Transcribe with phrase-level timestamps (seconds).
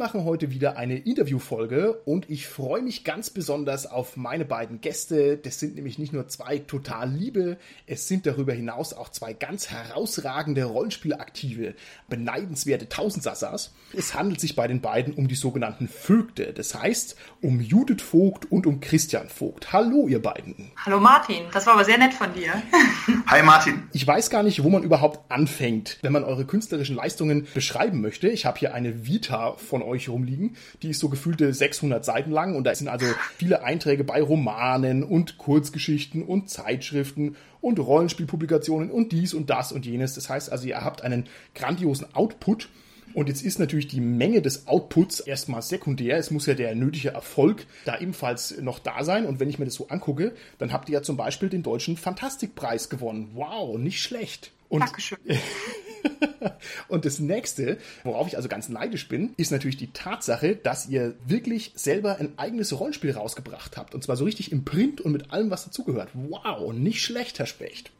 [0.00, 5.36] Machen heute wieder eine Interviewfolge und ich freue mich ganz besonders auf meine beiden Gäste.
[5.36, 7.56] Das sind nämlich nicht nur zwei total liebe,
[7.86, 11.74] es sind darüber hinaus auch zwei ganz herausragende Rollenspielaktive,
[12.08, 13.72] beneidenswerte Tausendsassas.
[13.92, 18.50] Es handelt sich bei den beiden um die sogenannten Vögte, das heißt um Judith Vogt
[18.50, 19.72] und um Christian Vogt.
[19.72, 20.70] Hallo, ihr beiden.
[20.76, 22.52] Hallo Martin, das war aber sehr nett von dir.
[23.26, 23.82] Hi Martin.
[23.92, 28.28] Ich weiß gar nicht, wo man überhaupt anfängt, wenn man eure künstlerischen Leistungen beschreiben möchte.
[28.28, 30.56] Ich habe hier eine Vita von von euch rumliegen.
[30.82, 35.02] Die ist so gefühlte 600 Seiten lang und da sind also viele Einträge bei Romanen
[35.02, 40.14] und Kurzgeschichten und Zeitschriften und Rollenspielpublikationen und dies und das und jenes.
[40.14, 42.68] Das heißt also, ihr habt einen grandiosen Output.
[43.12, 46.16] Und jetzt ist natürlich die Menge des Outputs erstmal sekundär.
[46.16, 49.26] Es muss ja der nötige Erfolg da ebenfalls noch da sein.
[49.26, 51.96] Und wenn ich mir das so angucke, dann habt ihr ja zum Beispiel den deutschen
[51.96, 53.30] Fantastikpreis gewonnen.
[53.34, 54.52] Wow, nicht schlecht.
[54.70, 55.18] Und Dankeschön.
[56.88, 61.16] und das nächste, worauf ich also ganz neidisch bin, ist natürlich die Tatsache, dass ihr
[61.26, 63.94] wirklich selber ein eigenes Rollenspiel rausgebracht habt.
[63.94, 66.10] Und zwar so richtig im Print und mit allem, was dazugehört.
[66.14, 67.90] Wow, nicht schlecht, Herr Specht.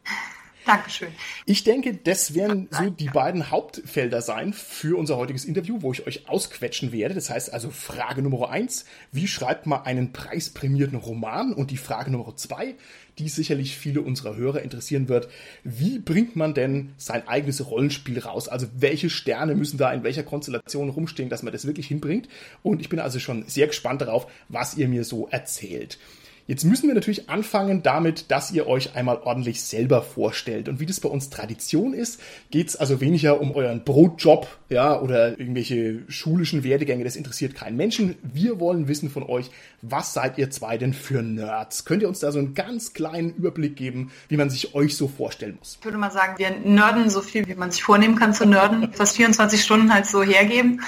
[0.65, 1.09] Dankeschön.
[1.45, 6.05] Ich denke, das werden so die beiden Hauptfelder sein für unser heutiges Interview, wo ich
[6.05, 7.15] euch ausquetschen werde.
[7.15, 11.53] Das heißt also Frage Nummer eins, wie schreibt man einen preisprämierten Roman?
[11.53, 12.75] Und die Frage Nummer zwei,
[13.17, 15.27] die sicherlich viele unserer Hörer interessieren wird,
[15.63, 18.47] wie bringt man denn sein eigenes Rollenspiel raus?
[18.47, 22.27] Also welche Sterne müssen da in welcher Konstellation rumstehen, dass man das wirklich hinbringt?
[22.63, 25.97] Und ich bin also schon sehr gespannt darauf, was ihr mir so erzählt.
[26.47, 30.67] Jetzt müssen wir natürlich anfangen damit, dass ihr euch einmal ordentlich selber vorstellt.
[30.67, 34.99] Und wie das bei uns Tradition ist, geht es also weniger um euren Brotjob, ja,
[34.99, 37.03] oder irgendwelche schulischen Werdegänge.
[37.03, 38.15] Das interessiert keinen Menschen.
[38.21, 39.49] Wir wollen wissen von euch,
[39.81, 41.85] was seid ihr zwei denn für Nerds?
[41.85, 45.07] Könnt ihr uns da so einen ganz kleinen Überblick geben, wie man sich euch so
[45.07, 45.77] vorstellen muss?
[45.79, 48.91] Ich würde mal sagen, wir nerden so viel, wie man sich vornehmen kann zu nerden.
[48.93, 50.81] Fast 24 Stunden halt so hergeben.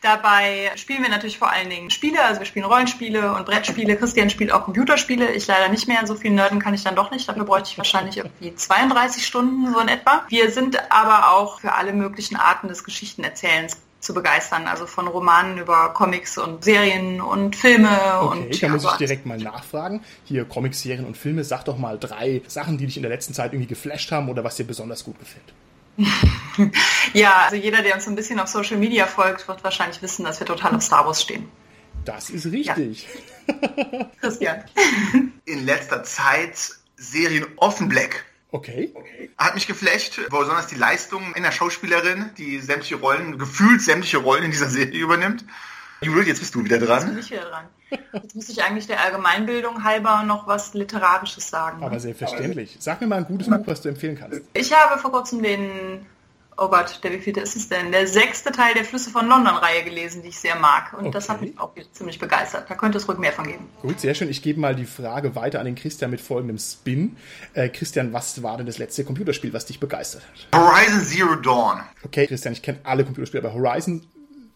[0.00, 3.96] Dabei spielen wir natürlich vor allen Dingen Spiele, also wir spielen Rollenspiele und Brettspiele.
[3.96, 5.30] Christian spielt auch Computerspiele.
[5.32, 6.06] Ich leider nicht mehr.
[6.06, 7.28] So viel Nerden kann ich dann doch nicht.
[7.28, 10.24] Dafür bräuchte ich wahrscheinlich irgendwie 32 Stunden so in etwa.
[10.28, 14.66] Wir sind aber auch für alle möglichen Arten des Geschichtenerzählens zu begeistern.
[14.66, 17.90] Also von Romanen über Comics und Serien und Filme.
[18.22, 20.02] Okay, und, da ja, muss ich direkt mal nachfragen.
[20.24, 21.44] Hier Comics, Serien und Filme.
[21.44, 24.42] Sag doch mal drei Sachen, die dich in der letzten Zeit irgendwie geflasht haben oder
[24.44, 25.52] was dir besonders gut gefällt.
[27.12, 30.40] Ja, also jeder, der uns ein bisschen auf Social Media folgt, wird wahrscheinlich wissen, dass
[30.40, 31.48] wir total auf Star Wars stehen.
[32.04, 33.08] Das ist richtig.
[34.20, 34.64] Christian.
[35.44, 36.56] In letzter Zeit
[36.96, 38.24] Serien Offen Black.
[38.52, 38.92] Okay.
[39.38, 44.50] Hat mich geflasht, besonders die Leistung einer Schauspielerin, die sämtliche Rollen, gefühlt sämtliche Rollen in
[44.50, 45.44] dieser Serie übernimmt.
[46.02, 47.18] Judith, jetzt bist du wieder Jetzt bin dran.
[47.18, 47.64] ich wieder dran.
[48.12, 51.82] Jetzt muss ich eigentlich der Allgemeinbildung halber noch was Literarisches sagen.
[51.82, 52.76] Aber selbstverständlich.
[52.80, 54.40] Sag mir mal ein gutes Buch, was du empfehlen kannst.
[54.54, 56.06] Ich habe vor kurzem den,
[56.56, 57.90] oh Gott, der wievielte ist es denn?
[57.90, 60.92] Der sechste Teil der Flüsse von London-Reihe gelesen, die ich sehr mag.
[60.96, 61.46] Und das hat Okay.
[61.50, 62.70] mich auch ziemlich begeistert.
[62.70, 63.68] Da könnte es ruhig mehr von geben.
[63.82, 64.30] Gut, sehr schön.
[64.30, 67.16] Ich gebe mal die Frage weiter an den Christian mit folgendem Spin.
[67.54, 70.22] Äh, Christian, was war denn das letzte Computerspiel, was dich begeistert
[70.52, 70.60] hat?
[70.60, 71.80] Horizon Zero Dawn.
[72.04, 74.06] Okay, Christian, ich kenne alle Computerspiele, aber Horizon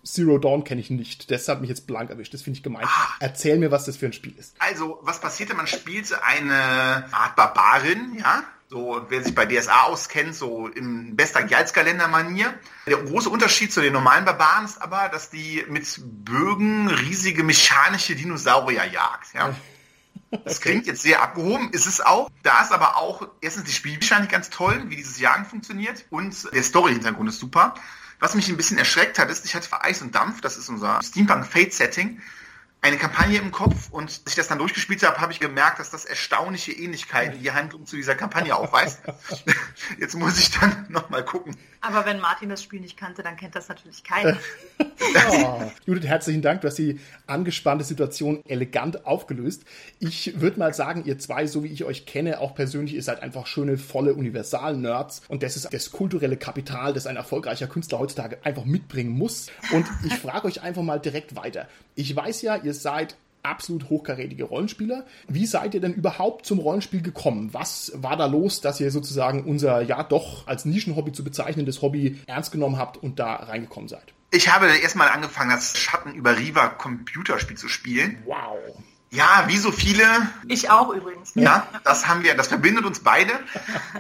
[0.04, 1.31] Zero Dawn kenne ich nicht.
[1.31, 2.34] Das hat mich jetzt blank erwischt.
[2.34, 2.87] Das finde ich gemein.
[3.20, 4.54] Erzähl mir, was das für ein Spiel ist.
[4.59, 5.54] Also, was passierte?
[5.54, 8.44] Man spielte eine Art Barbarin, ja?
[8.69, 12.53] So, wer sich bei DSA auskennt, so im bester Geizkalender-Manier.
[12.87, 18.16] Der große Unterschied zu den normalen Barbaren ist aber, dass die mit Bögen riesige mechanische
[18.16, 19.54] Dinosaurier jagt, ja?
[20.44, 22.28] Das klingt jetzt sehr abgehoben, ist es auch.
[22.43, 26.62] Da ist aber auch erstens die Spielmechanik ganz toll, wie dieses Jagen funktioniert und der
[26.64, 27.75] Story-Hintergrund ist super.
[28.24, 30.70] Was mich ein bisschen erschreckt hat, ist, ich hatte für Eis und Dampf, das ist
[30.70, 32.22] unser Steampunk-Fate-Setting,
[32.84, 35.90] eine Kampagne im Kopf und als ich das dann durchgespielt habe, habe ich gemerkt, dass
[35.90, 39.00] das erstaunliche Ähnlichkeiten die Handlung zu dieser Kampagne aufweist.
[39.98, 41.56] Jetzt muss ich dann nochmal gucken.
[41.81, 44.36] Aber wenn Martin das Spiel nicht kannte, dann kennt das natürlich keiner.
[45.31, 46.60] Oh, Judith, herzlichen Dank.
[46.60, 49.64] Du hast die angespannte Situation elegant aufgelöst.
[49.98, 53.22] Ich würde mal sagen, ihr zwei, so wie ich euch kenne, auch persönlich, ihr seid
[53.22, 55.22] einfach schöne, volle Universal-Nerds.
[55.28, 59.46] Und das ist das kulturelle Kapital, das ein erfolgreicher Künstler heutzutage einfach mitbringen muss.
[59.72, 61.69] Und ich frage euch einfach mal direkt weiter.
[61.94, 65.05] Ich weiß ja, ihr seid absolut hochkarätige Rollenspieler.
[65.29, 67.53] Wie seid ihr denn überhaupt zum Rollenspiel gekommen?
[67.53, 72.21] Was war da los, dass ihr sozusagen unser, ja doch als Nischenhobby zu bezeichnendes Hobby
[72.26, 74.15] ernst genommen habt und da reingekommen seid?
[74.31, 78.19] Ich habe erstmal angefangen, das Schatten über Riva Computerspiel zu spielen.
[78.25, 78.59] Wow.
[79.14, 80.05] Ja, wie so viele.
[80.49, 81.31] Ich auch übrigens.
[81.37, 83.32] Ja, das haben wir, das verbindet uns beide.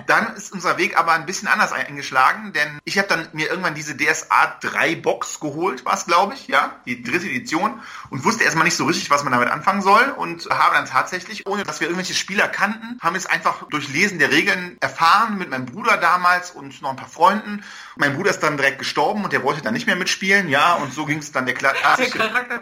[0.08, 3.76] Dann ist unser Weg aber ein bisschen anders eingeschlagen, denn ich habe dann mir irgendwann
[3.76, 7.80] diese DSA 3 Box geholt, war es glaube ich, ja, die dritte Edition
[8.10, 11.46] und wusste erstmal nicht so richtig, was man damit anfangen soll und habe dann tatsächlich,
[11.46, 15.48] ohne dass wir irgendwelche Spieler kannten, haben es einfach durch Lesen der Regeln erfahren mit
[15.48, 17.62] meinem Bruder damals und noch ein paar Freunden.
[17.96, 20.92] Mein Bruder ist dann direkt gestorben und der wollte dann nicht mehr mitspielen, ja, und
[20.92, 22.58] so ging es dann der, Kla der Charakter,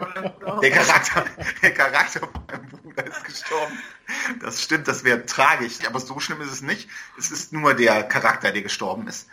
[0.61, 1.25] der Charakter,
[1.61, 3.79] der Charakter mein Bruder ist gestorben.
[4.41, 6.89] Das stimmt, das wäre tragisch, aber so schlimm ist es nicht.
[7.17, 9.29] Es ist nur der Charakter, der gestorben ist.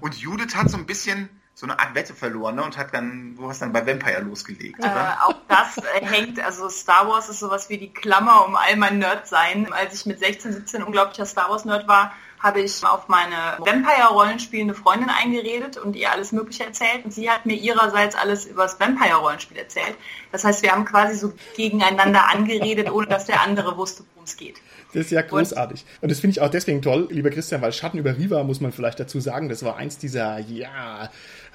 [0.00, 2.64] Und Judith hat so ein bisschen so eine Art Wette verloren ne?
[2.64, 6.68] und hat dann, du hast dann bei Vampire losgelegt, äh, auch das äh, hängt, also
[6.68, 9.72] Star Wars ist sowas wie die Klammer um all mein Nerd-Sein.
[9.72, 15.08] Als ich mit 16, 17 unglaublicher Star Wars-Nerd war, habe ich auf meine Vampire-Rollenspielende Freundin
[15.08, 17.04] eingeredet und ihr alles Mögliche erzählt.
[17.04, 19.96] Und sie hat mir ihrerseits alles über das Vampire-Rollenspiel erzählt.
[20.32, 24.36] Das heißt, wir haben quasi so gegeneinander angeredet, ohne dass der andere wusste, worum es
[24.36, 24.56] geht.
[24.92, 25.84] Das ist ja großartig.
[26.00, 28.72] Und das finde ich auch deswegen toll, lieber Christian, weil Schatten über Riva, muss man
[28.72, 31.10] vielleicht dazu sagen, das war eins dieser, ja,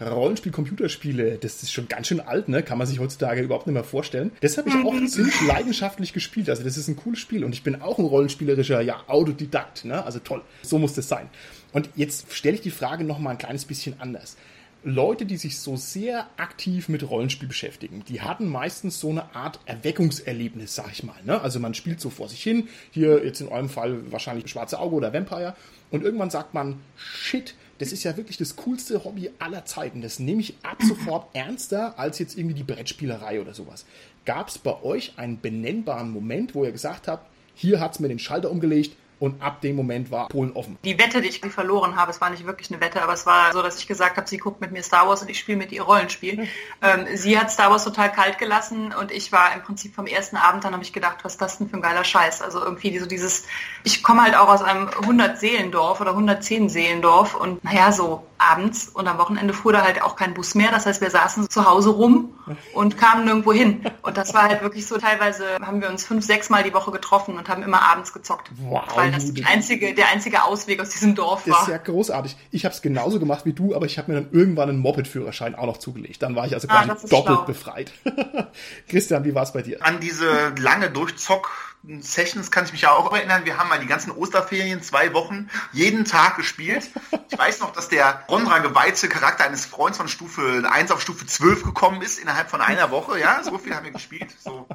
[0.09, 1.38] Rollenspiel-Computerspiele.
[1.38, 2.63] Das ist schon ganz schön alt, ne?
[2.63, 4.31] Kann man sich heutzutage überhaupt nicht mehr vorstellen.
[4.42, 5.07] Das habe ich auch mhm.
[5.07, 6.50] ziemlich leidenschaftlich gespielt.
[6.50, 10.03] Also das ist ein cooles Spiel und ich bin auch ein rollenspielerischer, ja, Autodidakt, ne?
[10.03, 10.42] Also toll.
[10.62, 11.30] So muss das sein.
[11.74, 14.38] Und jetzt stelle ich die Frage noch mal ein kleines bisschen anders.
[14.83, 19.59] Leute, die sich so sehr aktiv mit Rollenspiel beschäftigen, die hatten meistens so eine Art
[19.65, 21.18] Erweckungserlebnis, sag ich mal.
[21.24, 21.39] Ne?
[21.39, 24.95] Also man spielt so vor sich hin, hier jetzt in eurem Fall wahrscheinlich Schwarze Auge
[24.95, 25.56] oder Vampire,
[25.92, 30.04] und irgendwann sagt man, shit, das ist ja wirklich das coolste Hobby aller Zeiten.
[30.04, 33.86] Das nehme ich ab sofort ernster als jetzt irgendwie die Brettspielerei oder sowas.
[34.24, 38.07] Gab es bei euch einen benennbaren Moment, wo ihr gesagt habt, hier hat es mir
[38.07, 40.80] den Schalter umgelegt, und ab dem Moment war Polen offen.
[40.84, 43.54] Die Wette, die ich verloren habe, es war nicht wirklich eine Wette, aber es war
[43.54, 45.72] so, dass ich gesagt habe, sie guckt mit mir Star Wars und ich spiele mit
[45.72, 46.48] ihr Rollenspiel.
[46.82, 50.38] ähm, sie hat Star Wars total kalt gelassen und ich war im Prinzip vom ersten
[50.38, 52.42] Abend, dann habe ich gedacht, was ist das denn für ein geiler Scheiß?
[52.42, 53.46] Also irgendwie so dieses,
[53.84, 59.18] ich komme halt auch aus einem 100-Seelendorf oder 110-Seelendorf und naja, so abends und am
[59.20, 60.72] Wochenende fuhr da halt auch kein Bus mehr.
[60.72, 62.34] Das heißt, wir saßen zu Hause rum
[62.74, 63.86] und kamen nirgendwo hin.
[64.02, 66.92] Und das war halt wirklich so, teilweise haben wir uns fünf, sechs Mal die Woche
[66.92, 68.52] getroffen und haben immer abends gezockt.
[68.58, 71.54] Wow, weil das die einzige, der einzige Ausweg aus diesem Dorf war.
[71.54, 72.36] Das ist ja großartig.
[72.52, 75.56] Ich habe es genauso gemacht wie du, aber ich habe mir dann irgendwann einen Moped-Führerschein
[75.56, 76.22] auch noch zugelegt.
[76.22, 77.46] Dann war ich also ah, quasi doppelt schlau.
[77.46, 77.92] befreit.
[78.88, 79.86] Christian, wie war es bei dir?
[79.86, 81.71] An diese lange Durchzock
[82.01, 83.45] Sessions kann ich mich auch erinnern.
[83.45, 86.89] Wir haben mal die ganzen Osterferien zwei Wochen jeden Tag gespielt.
[87.30, 91.25] Ich weiß noch, dass der Rondra geweihte Charakter eines Freundes von Stufe 1 auf Stufe
[91.25, 93.19] 12 gekommen ist innerhalb von einer Woche.
[93.19, 94.30] Ja, so viel haben wir gespielt.
[94.44, 94.68] So.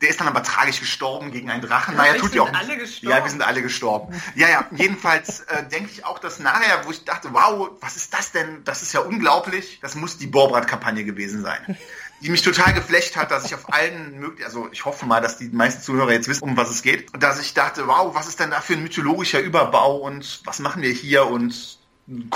[0.00, 1.96] Der ist dann aber tragisch gestorben gegen einen Drachen.
[1.96, 3.16] Ja, naja, tut ja auch alle gestorben.
[3.16, 4.22] Ja, wir sind alle gestorben.
[4.36, 8.14] Ja, ja, jedenfalls äh, denke ich auch, dass nachher, wo ich dachte, wow, was ist
[8.14, 8.62] das denn?
[8.64, 9.80] Das ist ja unglaublich.
[9.80, 11.78] Das muss die Borbrat-Kampagne gewesen sein
[12.20, 15.38] die mich total geflecht hat, dass ich auf allen möglichen, also ich hoffe mal, dass
[15.38, 18.40] die meisten Zuhörer jetzt wissen, um was es geht, dass ich dachte, wow, was ist
[18.40, 21.78] denn da für ein mythologischer Überbau und was machen wir hier und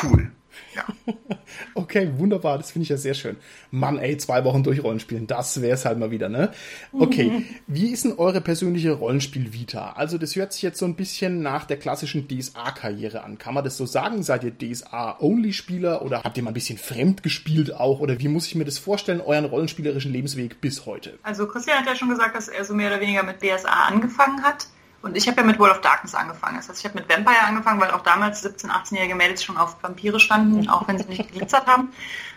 [0.02, 0.30] cool.
[0.74, 0.84] Ja.
[1.74, 3.36] okay, wunderbar, das finde ich ja sehr schön.
[3.70, 6.50] Mann, ey, zwei Wochen durch Rollenspielen, das wäre es halt mal wieder, ne?
[6.92, 7.46] Okay, mhm.
[7.66, 9.92] wie ist denn eure persönliche Rollenspiel-Vita?
[9.92, 13.38] Also, das hört sich jetzt so ein bisschen nach der klassischen DSA-Karriere an.
[13.38, 14.22] Kann man das so sagen?
[14.22, 18.00] Seid ihr DSA-Only-Spieler oder habt ihr mal ein bisschen fremd gespielt auch?
[18.00, 21.18] Oder wie muss ich mir das vorstellen, euren rollenspielerischen Lebensweg bis heute?
[21.22, 24.42] Also, Christian hat ja schon gesagt, dass er so mehr oder weniger mit DSA angefangen
[24.42, 24.66] hat.
[25.02, 26.56] Und ich habe ja mit World of Darkness angefangen.
[26.56, 29.76] Das heißt, ich habe mit Vampire angefangen, weil auch damals 17-, 18-jährige Mädels schon auf
[29.82, 31.92] Vampire standen, auch wenn sie nicht geglitzert haben.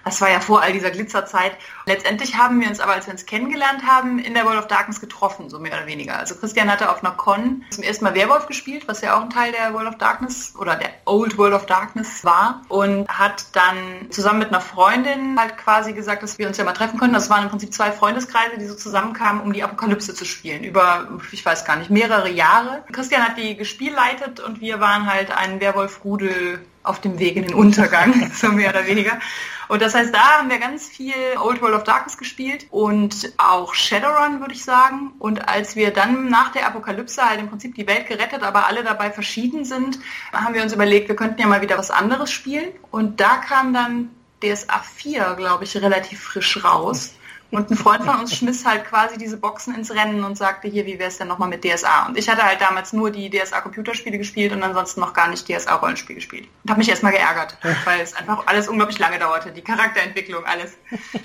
[0.06, 1.58] Das war ja vor all dieser Glitzerzeit.
[1.88, 5.02] Letztendlich haben wir uns aber, als wir uns kennengelernt haben, in der World of Darkness
[5.02, 6.20] getroffen, so mehr oder weniger.
[6.20, 9.32] Also Christian hatte auf einer Con zum ersten Mal Werwolf gespielt, was ja auch ein
[9.32, 14.12] Teil der World of Darkness oder der Old World of Darkness war und hat dann
[14.12, 17.14] zusammen mit einer Freundin halt quasi gesagt, dass wir uns ja mal treffen können.
[17.14, 20.64] Das waren im Prinzip zwei Freundeskreise, die so zusammenkamen, um die Apokalypse zu spielen.
[20.64, 22.84] Über, ich weiß gar nicht, mehrere Jahre.
[22.92, 27.54] Christian hat die gespielleitet und wir waren halt ein Werwolf-Rudel auf dem Weg in den
[27.54, 29.20] Untergang, so mehr oder weniger.
[29.68, 33.74] Und das heißt, da haben wir ganz viel Old World of Darkness gespielt und auch
[33.74, 35.14] Shadowrun, würde ich sagen.
[35.18, 38.84] Und als wir dann nach der Apokalypse halt im Prinzip die Welt gerettet, aber alle
[38.84, 40.00] dabei verschieden sind,
[40.32, 42.70] haben wir uns überlegt, wir könnten ja mal wieder was anderes spielen.
[42.92, 44.12] Und da kam dann
[44.44, 47.16] DSA 4, glaube ich, relativ frisch raus.
[47.52, 50.86] Und ein Freund von uns schmiss halt quasi diese Boxen ins Rennen und sagte, hier,
[50.86, 52.08] wie wäre es denn nochmal mit DSA?
[52.08, 56.16] Und ich hatte halt damals nur die DSA-Computerspiele gespielt und ansonsten noch gar nicht DSA-Rollenspiel
[56.16, 56.48] gespielt.
[56.64, 60.74] Und habe mich erstmal geärgert, weil es einfach alles unglaublich lange dauerte, die Charakterentwicklung, alles.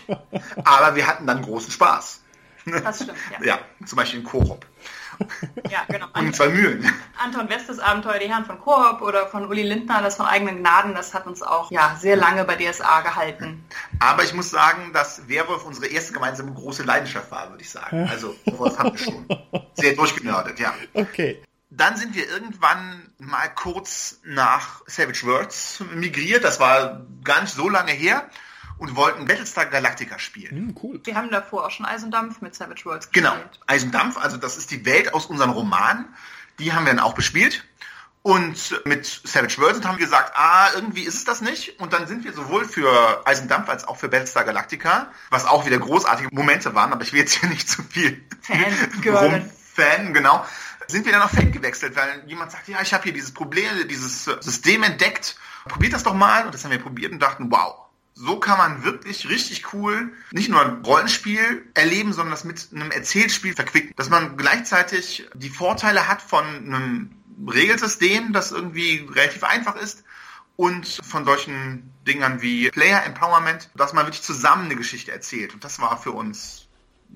[0.64, 2.20] Aber wir hatten dann großen Spaß.
[2.66, 3.46] Das stimmt, ja.
[3.46, 4.66] ja, zum Beispiel in Koop.
[5.70, 6.06] Ja, genau.
[6.14, 6.92] Und zwei Mühlen.
[7.22, 10.94] Anton Westes Abenteuer, die Herren von Koop oder von Uli Lindner, das von eigenen Gnaden,
[10.94, 13.64] das hat uns auch ja, sehr lange bei DSA gehalten.
[13.98, 18.08] Aber ich muss sagen, dass Werwolf unsere erste gemeinsame große Leidenschaft war, würde ich sagen.
[18.10, 19.26] Also, Werwolf haben wir schon
[19.74, 20.74] sehr durchgenördet, ja.
[20.94, 21.42] Okay.
[21.70, 26.42] Dann sind wir irgendwann mal kurz nach Savage Worlds migriert.
[26.42, 28.28] Das war gar nicht so lange her.
[28.80, 30.56] Und wollten Battlestar Galactica spielen.
[30.56, 31.00] Hm, cool.
[31.04, 33.60] Wir haben davor auch schon Eis und Dampf mit Savage Worlds Genau, gespielt.
[33.66, 36.06] Eis und Dampf, also das ist die Welt aus unseren Romanen.
[36.58, 37.62] Die haben wir dann auch bespielt.
[38.22, 41.78] Und mit Savage Worlds haben wir gesagt, ah, irgendwie ist es das nicht.
[41.78, 45.46] Und dann sind wir sowohl für Eis und Dampf als auch für Battlestar Galactica, was
[45.46, 49.50] auch wieder großartige Momente waren, aber ich will jetzt hier nicht zu viel Fangirlen.
[49.74, 50.44] Fan, genau.
[50.86, 53.70] Sind wir dann auf Fate gewechselt, weil jemand sagt, ja, ich habe hier dieses Problem,
[53.88, 55.36] dieses System entdeckt.
[55.66, 56.44] Probiert das doch mal.
[56.46, 57.89] Und das haben wir probiert und dachten, wow,
[58.22, 62.90] so kann man wirklich richtig cool nicht nur ein Rollenspiel erleben, sondern das mit einem
[62.90, 63.94] Erzählspiel verquicken.
[63.96, 67.10] Dass man gleichzeitig die Vorteile hat von einem
[67.50, 70.04] Regelsystem, das irgendwie relativ einfach ist
[70.56, 75.54] und von solchen Dingern wie Player Empowerment, dass man wirklich zusammen eine Geschichte erzählt.
[75.54, 76.68] Und das war für uns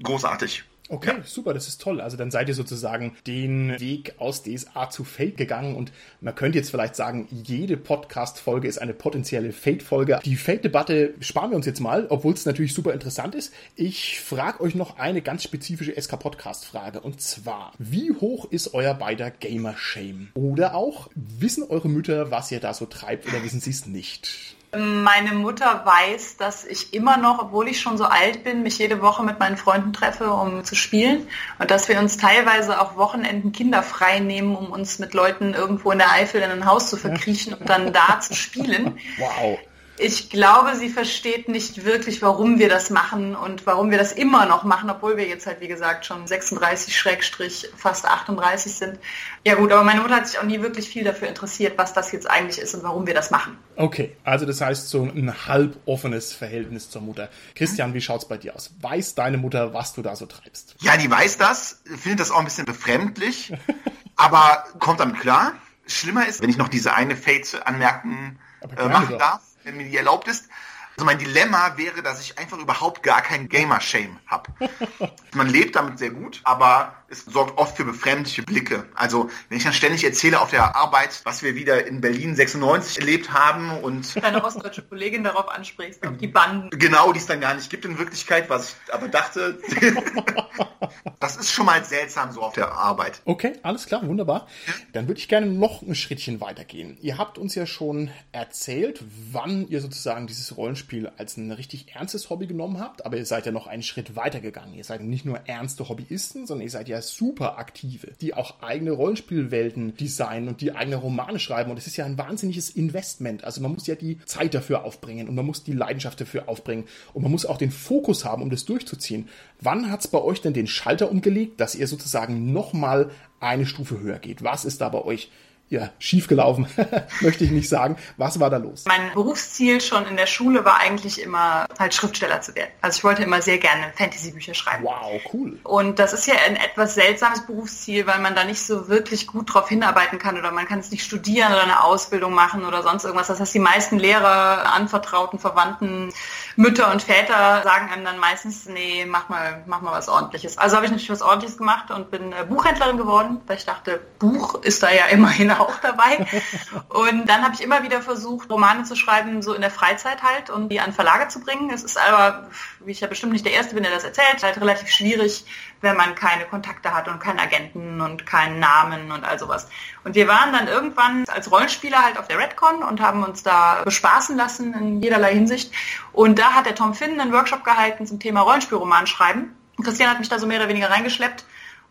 [0.02, 0.64] großartig.
[0.90, 2.00] Okay, super, das ist toll.
[2.00, 6.58] Also dann seid ihr sozusagen den Weg aus DSA zu Fate gegangen und man könnte
[6.58, 10.20] jetzt vielleicht sagen, jede Podcast-Folge ist eine potenzielle Fate-Folge.
[10.24, 13.54] Die Fate-Debatte sparen wir uns jetzt mal, obwohl es natürlich super interessant ist.
[13.76, 19.30] Ich frage euch noch eine ganz spezifische SK-Podcast-Frage und zwar, wie hoch ist euer beider
[19.30, 20.28] Gamer-Shame?
[20.34, 24.54] Oder auch, wissen eure Mütter, was ihr da so treibt oder wissen sie es nicht?
[24.76, 29.02] Meine Mutter weiß, dass ich immer noch, obwohl ich schon so alt bin, mich jede
[29.02, 31.28] Woche mit meinen Freunden treffe, um zu spielen.
[31.59, 35.99] Und dass wir uns teilweise auch Wochenenden kinderfrei nehmen, um uns mit Leuten irgendwo in
[35.99, 38.99] der Eifel in ein Haus zu verkriechen und dann da zu spielen.
[39.19, 39.59] Wow.
[39.96, 44.44] Ich glaube, sie versteht nicht wirklich, warum wir das machen und warum wir das immer
[44.44, 48.98] noch machen, obwohl wir jetzt halt, wie gesagt, schon 36 Schrägstrich fast 38 sind.
[49.44, 52.10] Ja gut, aber meine Mutter hat sich auch nie wirklich viel dafür interessiert, was das
[52.10, 53.56] jetzt eigentlich ist und warum wir das machen.
[53.76, 57.28] Okay, also das heißt so ein halb offenes Verhältnis zur Mutter.
[57.54, 58.74] Christian, wie schaut's bei dir aus?
[58.80, 60.74] Weiß deine Mutter, was du da so treibst?
[60.80, 63.52] Ja, die weiß das, findet das auch ein bisschen befremdlich,
[64.16, 65.52] aber kommt damit klar.
[65.86, 68.38] Schlimmer ist, wenn ich noch diese eine Fate-Anmerkung
[68.76, 70.49] äh, machen darf, wenn mir die erlaubt ist.
[70.97, 74.52] Also mein Dilemma wäre, dass ich einfach überhaupt gar kein Gamer-Shame habe.
[75.35, 78.87] Man lebt damit sehr gut, aber es sorgt oft für befremdliche Blicke.
[78.94, 82.99] Also wenn ich dann ständig erzähle auf der Arbeit, was wir wieder in Berlin 96
[82.99, 86.70] erlebt haben und Deine ostdeutsche Kollegin darauf ansprichst, auf die Banden.
[86.78, 89.58] genau, die es dann gar nicht gibt in Wirklichkeit, was ich aber dachte,
[91.20, 93.20] das ist schon mal seltsam so auf der Arbeit.
[93.25, 94.46] Okay, alles klar, wunderbar.
[94.92, 96.96] Dann würde ich gerne noch ein Schrittchen weitergehen.
[97.00, 102.30] Ihr habt uns ja schon erzählt, wann ihr sozusagen dieses Rollenspiel als ein richtig ernstes
[102.30, 104.75] Hobby genommen habt, aber ihr seid ja noch einen Schritt weiter gegangen.
[104.75, 108.92] Ihr seid nicht nur ernste Hobbyisten, sondern ihr seid ja super aktive, die auch eigene
[108.92, 111.70] Rollenspielwelten designen und die eigene Romane schreiben.
[111.70, 113.44] Und es ist ja ein wahnsinniges Investment.
[113.44, 116.84] Also man muss ja die Zeit dafür aufbringen und man muss die Leidenschaft dafür aufbringen
[117.12, 119.28] und man muss auch den Fokus haben, um das durchzuziehen.
[119.60, 123.10] Wann hat es bei euch denn den Schalter umgelegt, dass ihr sozusagen nochmal
[123.40, 124.42] eine Stufe höher geht?
[124.42, 125.30] Was ist da bei euch
[125.75, 126.66] ja, schiefgelaufen,
[127.21, 127.97] möchte ich nicht sagen.
[128.16, 128.85] Was war da los?
[128.87, 132.71] Mein Berufsziel schon in der Schule war eigentlich immer halt Schriftsteller zu werden.
[132.81, 134.85] Also ich wollte immer sehr gerne Fantasy-Bücher schreiben.
[134.85, 135.59] Wow, cool.
[135.64, 139.52] Und das ist ja ein etwas seltsames Berufsziel, weil man da nicht so wirklich gut
[139.52, 143.04] drauf hinarbeiten kann oder man kann es nicht studieren oder eine Ausbildung machen oder sonst
[143.04, 143.26] irgendwas.
[143.26, 146.12] Das heißt, die meisten Lehrer, Anvertrauten, Verwandten,
[146.56, 150.58] Mütter und Väter sagen einem dann meistens, nee, mach mal, mach mal was ordentliches.
[150.58, 154.00] Also habe ich natürlich was ordentliches gemacht und bin äh, Buchhändlerin geworden, weil ich dachte,
[154.18, 156.26] Buch ist da ja immerhin auch dabei.
[156.88, 160.50] Und dann habe ich immer wieder versucht, Romane zu schreiben, so in der Freizeit halt
[160.50, 161.70] und die an Verlage zu bringen.
[161.70, 162.49] Es ist aber,
[162.80, 165.44] wie ich ja bestimmt nicht der Erste bin, der das erzählt, halt relativ schwierig,
[165.81, 169.69] wenn man keine Kontakte hat und keinen Agenten und keinen Namen und all sowas.
[170.02, 173.83] Und wir waren dann irgendwann als Rollenspieler halt auf der Redcon und haben uns da
[173.85, 175.73] bespaßen lassen in jederlei Hinsicht.
[176.12, 179.54] Und da hat der Tom Finn einen Workshop gehalten zum Thema Rollenspielroman schreiben.
[179.83, 181.45] Christian hat mich da so mehr oder weniger reingeschleppt.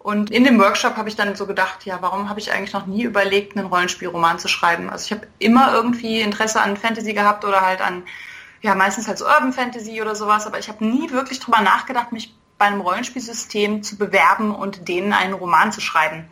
[0.03, 2.85] Und in dem Workshop habe ich dann so gedacht, ja, warum habe ich eigentlich noch
[2.85, 4.89] nie überlegt, einen Rollenspielroman zu schreiben?
[4.89, 8.03] Also ich habe immer irgendwie Interesse an Fantasy gehabt oder halt an,
[8.61, 12.11] ja, meistens halt so Urban Fantasy oder sowas, aber ich habe nie wirklich drüber nachgedacht,
[12.11, 16.29] mich bei einem Rollenspielsystem zu bewerben und denen einen Roman zu schreiben.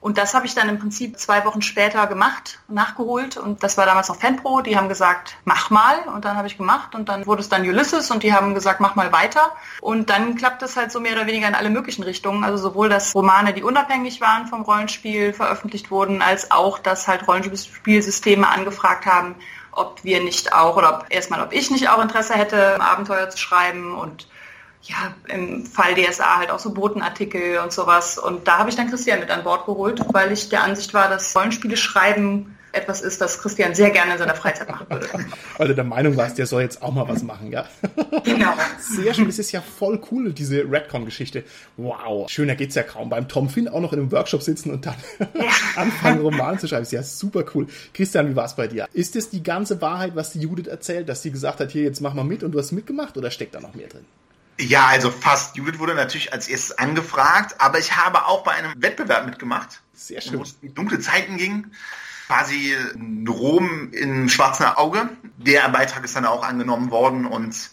[0.00, 3.36] Und das habe ich dann im Prinzip zwei Wochen später gemacht, nachgeholt.
[3.36, 4.60] Und das war damals noch Fanpro.
[4.60, 5.98] Die haben gesagt, mach mal.
[6.14, 6.94] Und dann habe ich gemacht.
[6.94, 8.12] Und dann wurde es dann Ulysses.
[8.12, 9.50] Und die haben gesagt, mach mal weiter.
[9.80, 12.44] Und dann klappt es halt so mehr oder weniger in alle möglichen Richtungen.
[12.44, 17.26] Also sowohl, dass Romane, die unabhängig waren vom Rollenspiel, veröffentlicht wurden, als auch, dass halt
[17.26, 19.34] Rollenspielsysteme angefragt haben,
[19.72, 23.38] ob wir nicht auch, oder ob, erstmal, ob ich nicht auch Interesse hätte, Abenteuer zu
[23.38, 23.96] schreiben.
[23.96, 24.28] Und
[24.88, 28.18] ja, im Fall DSA halt auch so Botenartikel und sowas.
[28.18, 31.08] Und da habe ich dann Christian mit an Bord geholt, weil ich der Ansicht war,
[31.08, 35.08] dass Rollenspiele schreiben etwas ist, das Christian sehr gerne in seiner Freizeit machen würde.
[35.56, 37.66] Weil du der Meinung warst, der soll jetzt auch mal was machen, ja?
[38.24, 38.52] Genau.
[38.78, 41.44] Sehr schön, das ist ja voll cool, diese Redcon-Geschichte.
[41.76, 43.08] Wow, schöner geht's ja kaum.
[43.08, 44.96] Beim Tom Finn auch noch in einem Workshop sitzen und dann
[45.34, 45.50] ja.
[45.76, 46.82] anfangen, Roman zu schreiben.
[46.82, 47.66] Ist ja super cool.
[47.94, 48.88] Christian, wie war's bei dir?
[48.92, 52.00] Ist es die ganze Wahrheit, was die Judith erzählt, dass sie gesagt hat, hier, jetzt
[52.00, 54.04] mach mal mit und du hast mitgemacht oder steckt da noch mehr drin?
[54.58, 55.56] Ja, also fast.
[55.56, 59.82] Judith wurde natürlich als erstes angefragt, aber ich habe auch bei einem Wettbewerb mitgemacht.
[59.92, 60.38] Sehr schön.
[60.38, 61.70] Wo es in dunkle Zeiten ging
[62.26, 62.76] quasi
[63.28, 65.08] Rom im schwarzen Auge.
[65.38, 67.70] Der Beitrag ist dann auch angenommen worden und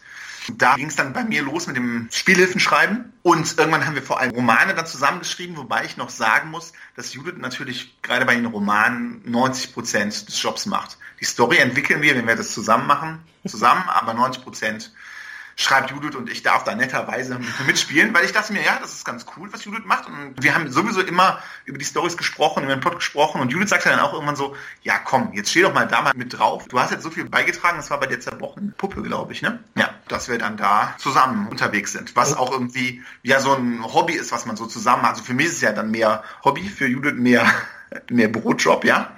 [0.58, 3.14] da ging es dann bei mir los mit dem Spielhilfenschreiben.
[3.24, 7.14] Und irgendwann haben wir vor allem Romane dann zusammengeschrieben, wobei ich noch sagen muss, dass
[7.14, 10.98] Judith natürlich gerade bei den Romanen 90 Prozent des Jobs macht.
[11.22, 14.92] Die Story entwickeln wir, wenn wir das zusammen machen, zusammen, aber 90 Prozent
[15.56, 19.06] schreibt Judith und ich darf da netterweise mitspielen, weil ich dachte mir, ja, das ist
[19.06, 20.08] ganz cool, was Judith macht.
[20.08, 23.70] Und wir haben sowieso immer über die Stories gesprochen, über den Pod gesprochen und Judith
[23.70, 26.68] sagte dann auch irgendwann so, ja komm, jetzt steh doch mal da mal mit drauf.
[26.68, 29.64] Du hast jetzt so viel beigetragen, das war bei der zerbrochenen Puppe, glaube ich, ne?
[29.76, 32.16] Ja, dass wir dann da zusammen unterwegs sind.
[32.16, 35.12] Was auch irgendwie ja so ein Hobby ist, was man so zusammen hat.
[35.12, 37.46] Also für mich ist es ja dann mehr Hobby, für Judith mehr,
[38.10, 39.16] mehr Brotjob, ja.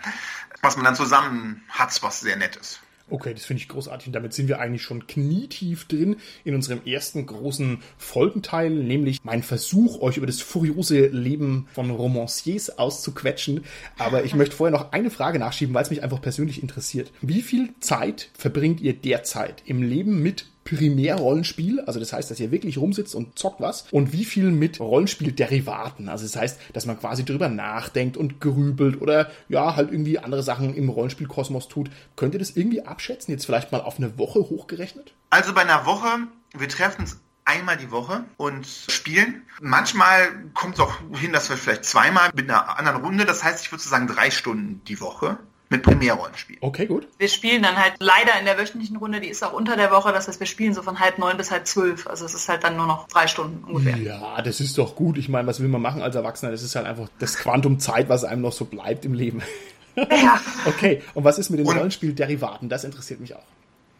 [0.61, 2.81] Was man dann zusammen hat, was sehr nett ist.
[3.07, 4.07] Okay, das finde ich großartig.
[4.07, 9.43] Und damit sind wir eigentlich schon knietief drin in unserem ersten großen Folgenteil, nämlich mein
[9.43, 13.63] Versuch, euch über das furiose Leben von Romanciers auszuquetschen.
[13.99, 17.11] Aber ich möchte vorher noch eine Frage nachschieben, weil es mich einfach persönlich interessiert.
[17.21, 22.51] Wie viel Zeit verbringt ihr derzeit im Leben mit Primärrollenspiel, also das heißt, dass ihr
[22.51, 26.99] wirklich rumsitzt und zockt was und wie viel mit Rollenspielderivaten, also das heißt, dass man
[26.99, 31.91] quasi drüber nachdenkt und grübelt oder ja, halt irgendwie andere Sachen im Rollenspielkosmos tut.
[32.15, 35.13] Könnt ihr das irgendwie abschätzen, jetzt vielleicht mal auf eine Woche hochgerechnet?
[35.29, 36.07] Also bei einer Woche,
[36.57, 39.43] wir treffen uns einmal die Woche und spielen.
[39.61, 43.63] Manchmal kommt es auch hin, dass wir vielleicht zweimal mit einer anderen Runde, das heißt,
[43.63, 45.37] ich würde sagen drei Stunden die Woche
[45.69, 46.57] mit Primärrollenspiel.
[46.61, 47.07] Okay, gut.
[47.17, 50.13] Wir spielen dann halt leider in der wöchentlichen Runde, die ist auch unter der Woche,
[50.13, 52.07] das heißt, wir spielen so von halb neun bis halb zwölf.
[52.07, 53.97] Also es ist halt dann nur noch drei Stunden ungefähr.
[53.97, 55.17] Ja, das ist doch gut.
[55.17, 56.51] Ich meine, was will man machen als Erwachsener?
[56.51, 59.41] Das ist halt einfach das Quantum Zeit, was einem noch so bleibt im Leben.
[59.95, 60.39] Ja.
[60.65, 62.69] okay, und was ist mit den Rollenspielderivaten?
[62.69, 63.43] Das interessiert mich auch.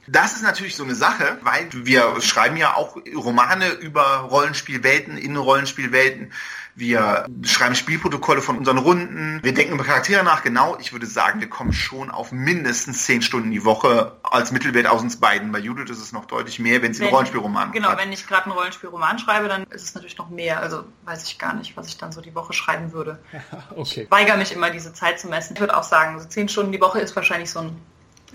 [0.08, 5.36] Das ist natürlich so eine Sache, weil wir schreiben ja auch Romane über Rollenspielwelten, in
[5.36, 6.32] Rollenspielwelten.
[6.78, 9.40] Wir schreiben Spielprotokolle von unseren Runden.
[9.42, 10.44] Wir denken über Charaktere nach.
[10.44, 14.86] Genau, ich würde sagen, wir kommen schon auf mindestens zehn Stunden die Woche als Mittelwert
[14.88, 15.54] aus uns beiden.
[15.54, 18.00] Bei Judith ist es noch deutlich mehr, wenn sie einen Rollenspielroman Genau, hat.
[18.00, 20.60] wenn ich gerade einen Rollenspielroman schreibe, dann ist es natürlich noch mehr.
[20.60, 23.20] Also weiß ich gar nicht, was ich dann so die Woche schreiben würde.
[23.76, 24.04] okay.
[24.04, 25.54] Ich weigere mich immer, diese Zeit zu messen.
[25.54, 27.78] Ich würde auch sagen, so zehn Stunden die Woche ist wahrscheinlich so ein,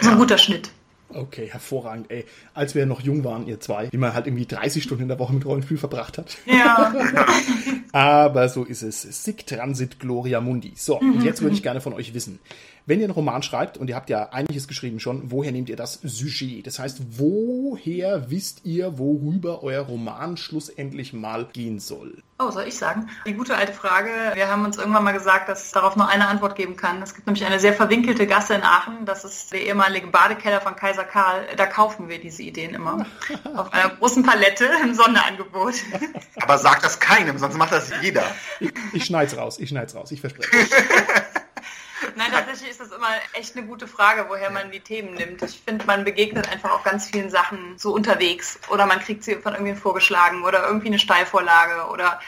[0.00, 0.18] so ein ja.
[0.18, 0.70] guter Schnitt.
[1.12, 2.24] Okay, hervorragend, ey.
[2.54, 5.18] Als wir noch jung waren, ihr zwei, wie man halt irgendwie 30 Stunden in der
[5.18, 6.36] Woche mit Rollenspiel verbracht hat.
[6.46, 6.94] Ja.
[7.92, 9.02] Aber so ist es.
[9.02, 10.72] Sic transit gloria mundi.
[10.76, 12.38] So, und jetzt würde ich gerne von euch wissen.
[12.86, 15.76] Wenn ihr einen Roman schreibt, und ihr habt ja einiges geschrieben schon, woher nehmt ihr
[15.76, 16.66] das Sujet?
[16.66, 22.22] Das heißt, woher wisst ihr, worüber euer Roman schlussendlich mal gehen soll?
[22.42, 23.10] Oh, soll ich sagen?
[23.26, 24.08] Die gute alte Frage.
[24.32, 27.02] Wir haben uns irgendwann mal gesagt, dass es darauf nur eine Antwort geben kann.
[27.02, 29.04] Es gibt nämlich eine sehr verwinkelte Gasse in Aachen.
[29.04, 31.44] Das ist der ehemalige Badekeller von Kaiser Karl.
[31.58, 33.04] Da kaufen wir diese Ideen immer.
[33.54, 35.74] Auf einer großen Palette im Sonderangebot.
[36.40, 38.24] Aber sagt das keinem, sonst macht das jeder.
[38.58, 40.48] Ich, ich schneid's raus, ich schneid's raus, ich verspreche.
[42.16, 45.42] Nein, tatsächlich ist das immer echt eine gute Frage, woher man die Themen nimmt.
[45.42, 49.36] Ich finde, man begegnet einfach auch ganz vielen Sachen so unterwegs oder man kriegt sie
[49.36, 52.20] von irgendwen vorgeschlagen oder irgendwie eine Steilvorlage oder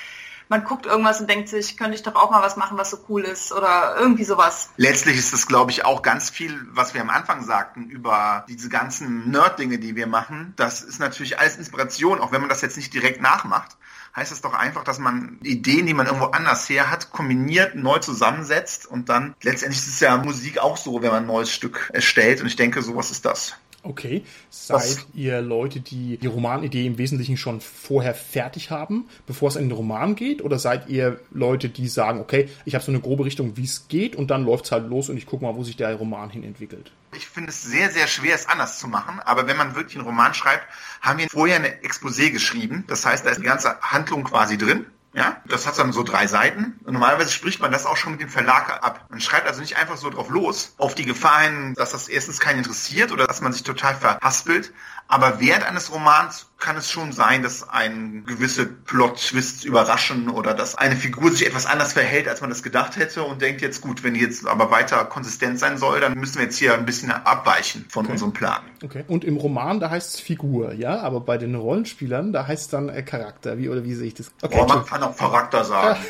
[0.49, 2.99] man guckt irgendwas und denkt sich, könnte ich doch auch mal was machen, was so
[3.09, 4.69] cool ist oder irgendwie sowas.
[4.77, 8.69] Letztlich ist das, glaube ich, auch ganz viel, was wir am Anfang sagten über diese
[8.69, 10.53] ganzen Nerd-Dinge, die wir machen.
[10.57, 13.79] Das ist natürlich alles Inspiration, auch wenn man das jetzt nicht direkt nachmacht
[14.15, 17.99] heißt es doch einfach, dass man Ideen, die man irgendwo anders her hat, kombiniert, neu
[17.99, 21.91] zusammensetzt und dann letztendlich ist es ja Musik auch so, wenn man ein neues Stück
[21.93, 23.57] erstellt und ich denke, sowas ist das.
[23.85, 24.25] Okay.
[24.49, 25.07] Seid Was?
[25.13, 29.77] ihr Leute, die die Romanidee im Wesentlichen schon vorher fertig haben, bevor es in den
[29.77, 30.43] Roman geht?
[30.43, 33.89] Oder seid ihr Leute, die sagen, okay, ich habe so eine grobe Richtung, wie es
[33.89, 36.31] geht und dann läuft es halt los und ich gucke mal, wo sich der Roman
[36.31, 36.93] hin entwickelt?
[37.15, 39.21] Ich finde es sehr, sehr schwer, es anders zu machen.
[39.21, 40.65] Aber wenn man wirklich einen Roman schreibt,
[41.01, 42.85] haben wir vorher eine Exposé geschrieben.
[42.87, 44.87] Das heißt, da ist die ganze Handlung quasi drin.
[45.15, 46.81] Ja, das hat dann so drei Seiten.
[46.85, 49.07] Und normalerweise spricht man das auch schon mit dem Verlag ab.
[49.11, 52.41] Man schreibt also nicht einfach so drauf los, auf die Gefahr hin, dass das erstens
[52.41, 54.73] keinen interessiert oder dass man sich total verhaspelt.
[55.13, 60.75] Aber während eines Romans kann es schon sein, dass ein gewisse Plot-Twists überraschen oder dass
[60.75, 64.05] eine Figur sich etwas anders verhält, als man das gedacht hätte und denkt jetzt, gut,
[64.05, 67.11] wenn die jetzt aber weiter konsistent sein soll, dann müssen wir jetzt hier ein bisschen
[67.11, 68.13] abweichen von okay.
[68.13, 68.63] unserem Plan.
[68.83, 69.05] Okay.
[69.07, 72.69] Und im Roman, da heißt es Figur, ja, aber bei den Rollenspielern, da heißt es
[72.71, 73.59] dann äh, Charakter.
[73.59, 74.33] Wie oder wie sehe ich das?
[74.41, 76.01] Okay, oh, man kann auch Charakter sagen.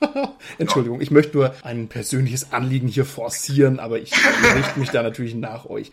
[0.58, 4.12] Entschuldigung, ich möchte nur ein persönliches Anliegen hier forcieren, aber ich
[4.54, 5.90] richte mich da natürlich nach euch.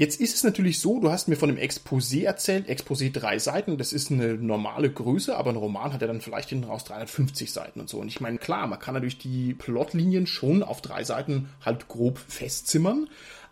[0.00, 3.76] Jetzt ist es natürlich so, du hast mir von dem Exposé erzählt, Exposé drei Seiten,
[3.76, 7.52] das ist eine normale Größe, aber ein Roman hat ja dann vielleicht hinten raus 350
[7.52, 7.98] Seiten und so.
[7.98, 12.16] Und ich meine, klar, man kann natürlich die Plotlinien schon auf drei Seiten halt grob
[12.16, 13.10] festzimmern,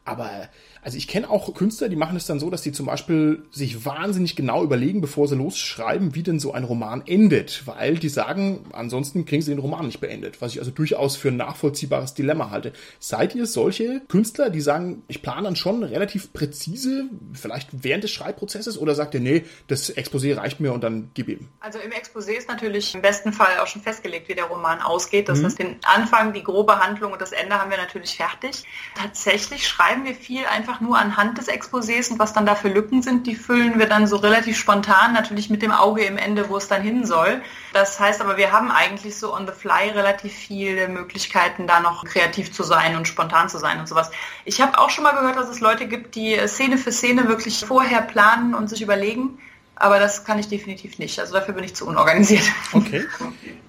[0.09, 0.49] aber
[0.83, 3.85] also ich kenne auch Künstler, die machen es dann so, dass die zum Beispiel sich
[3.85, 8.65] wahnsinnig genau überlegen, bevor sie losschreiben, wie denn so ein Roman endet, weil die sagen,
[8.73, 12.51] ansonsten kriegen sie den Roman nicht beendet, was ich also durchaus für ein nachvollziehbares Dilemma
[12.51, 12.73] halte.
[13.01, 18.11] Seid ihr solche Künstler, die sagen, ich plane dann schon relativ präzise, vielleicht während des
[18.11, 21.49] Schreibprozesses, oder sagt ihr, nee, das Exposé reicht mir und dann gib ihm?
[21.61, 25.29] Also im Exposé ist natürlich im besten Fall auch schon festgelegt, wie der Roman ausgeht.
[25.29, 25.45] Das mhm.
[25.47, 28.65] heißt, den Anfang, die grobe Handlung und das Ende haben wir natürlich fertig.
[28.95, 32.69] Tatsächlich schreiben wir viel einfach einfach nur anhand des Exposés und was dann da für
[32.69, 36.49] Lücken sind, die füllen wir dann so relativ spontan, natürlich mit dem Auge im Ende,
[36.49, 37.43] wo es dann hin soll.
[37.73, 42.05] Das heißt aber, wir haben eigentlich so on the fly relativ viele Möglichkeiten, da noch
[42.05, 44.11] kreativ zu sein und spontan zu sein und sowas.
[44.45, 47.65] Ich habe auch schon mal gehört, dass es Leute gibt, die Szene für Szene wirklich
[47.65, 49.39] vorher planen und sich überlegen.
[49.81, 51.21] Aber das kann ich definitiv nicht.
[51.21, 52.43] Also dafür bin ich zu unorganisiert.
[52.73, 53.07] Okay.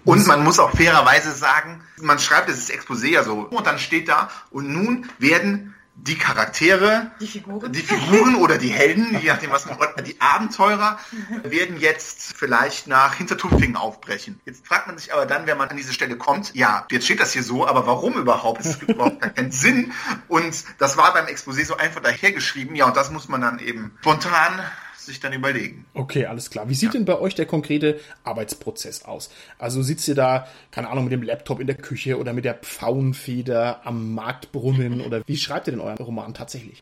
[0.06, 4.10] Und man muss auch fairerweise sagen, man schreibt dieses Exposé ja so und dann steht
[4.10, 9.52] da und nun werden die Charaktere, die Figuren, die Figuren oder die Helden, je nachdem
[9.52, 11.00] was man die Abenteurer
[11.44, 14.40] werden jetzt vielleicht nach Hintertupfingen aufbrechen.
[14.46, 17.20] Jetzt fragt man sich aber dann, wenn man an diese Stelle kommt, ja, jetzt steht
[17.20, 18.66] das hier so, aber warum überhaupt?
[18.66, 19.92] Es gibt überhaupt keinen Sinn.
[20.28, 23.92] Und das war beim Exposé so einfach dahergeschrieben, ja, und das muss man dann eben
[24.00, 24.62] spontan
[25.10, 25.86] sich dann überlegen.
[25.94, 26.70] Okay, alles klar.
[26.70, 26.94] Wie sieht ja.
[26.94, 29.30] denn bei euch der konkrete Arbeitsprozess aus?
[29.58, 32.56] Also sitzt ihr da, keine Ahnung, mit dem Laptop in der Küche oder mit der
[32.56, 36.82] Pfauenfeder am Marktbrunnen oder wie schreibt ihr denn euren Roman tatsächlich?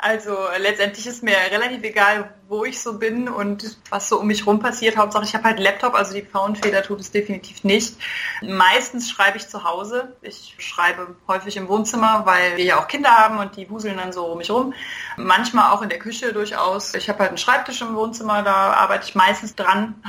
[0.00, 4.46] Also letztendlich ist mir relativ egal, wo ich so bin und was so um mich
[4.46, 4.96] rum passiert.
[4.96, 7.96] Hauptsache ich habe halt einen Laptop, also die Pfauenfeder tut es definitiv nicht.
[8.40, 10.16] Meistens schreibe ich zu Hause.
[10.22, 14.12] Ich schreibe häufig im Wohnzimmer, weil wir ja auch Kinder haben und die wuseln dann
[14.12, 14.72] so um mich rum.
[15.16, 16.94] Manchmal auch in der Küche durchaus.
[16.94, 20.00] Ich habe halt einen Schreibtisch im Wohnzimmer, da arbeite ich meistens dran.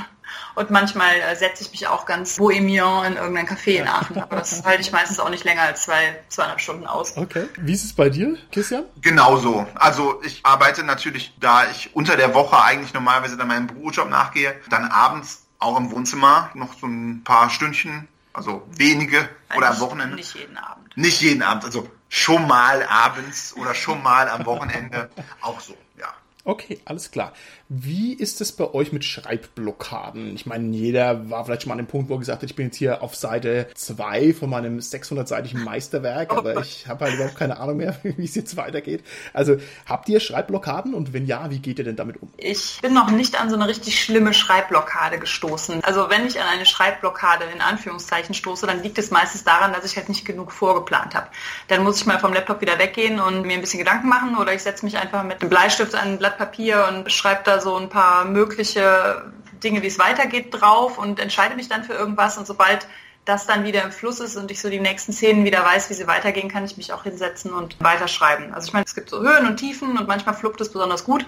[0.54, 4.20] Und manchmal äh, setze ich mich auch ganz bohemian in irgendein Café in Aachen.
[4.20, 7.16] Aber das halte ich meistens auch nicht länger als zwei, zweieinhalb Stunden aus.
[7.16, 7.48] Okay.
[7.58, 8.84] Wie ist es bei dir, Christian?
[9.00, 9.66] Genauso.
[9.74, 14.54] Also ich arbeite natürlich, da ich unter der Woche eigentlich normalerweise dann meinem Bürojob nachgehe,
[14.68, 19.80] dann abends auch im Wohnzimmer noch so ein paar Stündchen, also wenige Nein, oder am
[19.80, 20.16] Wochenende.
[20.16, 20.96] Nicht jeden Abend.
[20.96, 26.08] Nicht jeden Abend, also schon mal abends oder schon mal am Wochenende auch so, ja.
[26.44, 27.34] Okay, alles klar.
[27.68, 30.34] Wie ist es bei euch mit Schreibblockaden?
[30.34, 32.56] Ich meine, jeder war vielleicht schon mal an dem Punkt, wo er gesagt hat, ich
[32.56, 37.36] bin jetzt hier auf Seite 2 von meinem 600-seitigen Meisterwerk, aber ich habe halt überhaupt
[37.36, 39.04] keine Ahnung mehr, wie es jetzt weitergeht.
[39.34, 42.32] Also habt ihr Schreibblockaden und wenn ja, wie geht ihr denn damit um?
[42.38, 45.84] Ich bin noch nicht an so eine richtig schlimme Schreibblockade gestoßen.
[45.84, 49.84] Also wenn ich an eine Schreibblockade in Anführungszeichen stoße, dann liegt es meistens daran, dass
[49.84, 51.26] ich halt nicht genug vorgeplant habe.
[51.68, 54.54] Dann muss ich mal vom Laptop wieder weggehen und mir ein bisschen Gedanken machen oder
[54.54, 57.76] ich setze mich einfach mit einem Bleistift an ein Blatt Papier und schreibe da so
[57.76, 62.38] ein paar mögliche Dinge, wie es weitergeht, drauf und entscheide mich dann für irgendwas.
[62.38, 62.86] Und sobald
[63.24, 65.94] das dann wieder im Fluss ist und ich so die nächsten Szenen wieder weiß, wie
[65.94, 68.54] sie weitergehen, kann ich mich auch hinsetzen und weiterschreiben.
[68.54, 71.26] Also ich meine, es gibt so Höhen und Tiefen und manchmal fluppt es besonders gut.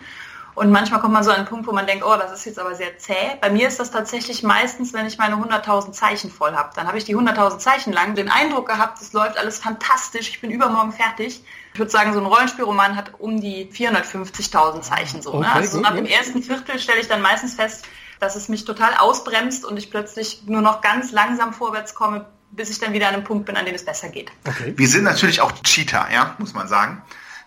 [0.55, 2.59] Und manchmal kommt man so an einen Punkt, wo man denkt, oh, das ist jetzt
[2.59, 3.37] aber sehr zäh.
[3.41, 6.71] Bei mir ist das tatsächlich meistens, wenn ich meine 100.000 Zeichen voll habe.
[6.75, 10.41] Dann habe ich die 100.000 Zeichen lang den Eindruck gehabt, es läuft alles fantastisch, ich
[10.41, 11.43] bin übermorgen fertig.
[11.73, 15.33] Ich würde sagen, so ein Rollenspielroman hat um die 450.000 Zeichen so.
[15.33, 15.39] Ne?
[15.39, 15.53] Okay, ne?
[15.55, 17.87] Also so nach dem ersten Viertel stelle ich dann meistens fest,
[18.21, 22.69] dass es mich total ausbremst und ich plötzlich nur noch ganz langsam vorwärts komme, bis
[22.69, 24.31] ich dann wieder an einem Punkt bin, an dem es besser geht.
[24.47, 24.75] Okay.
[24.77, 27.03] Wir sind natürlich auch Cheater, ja, muss man sagen.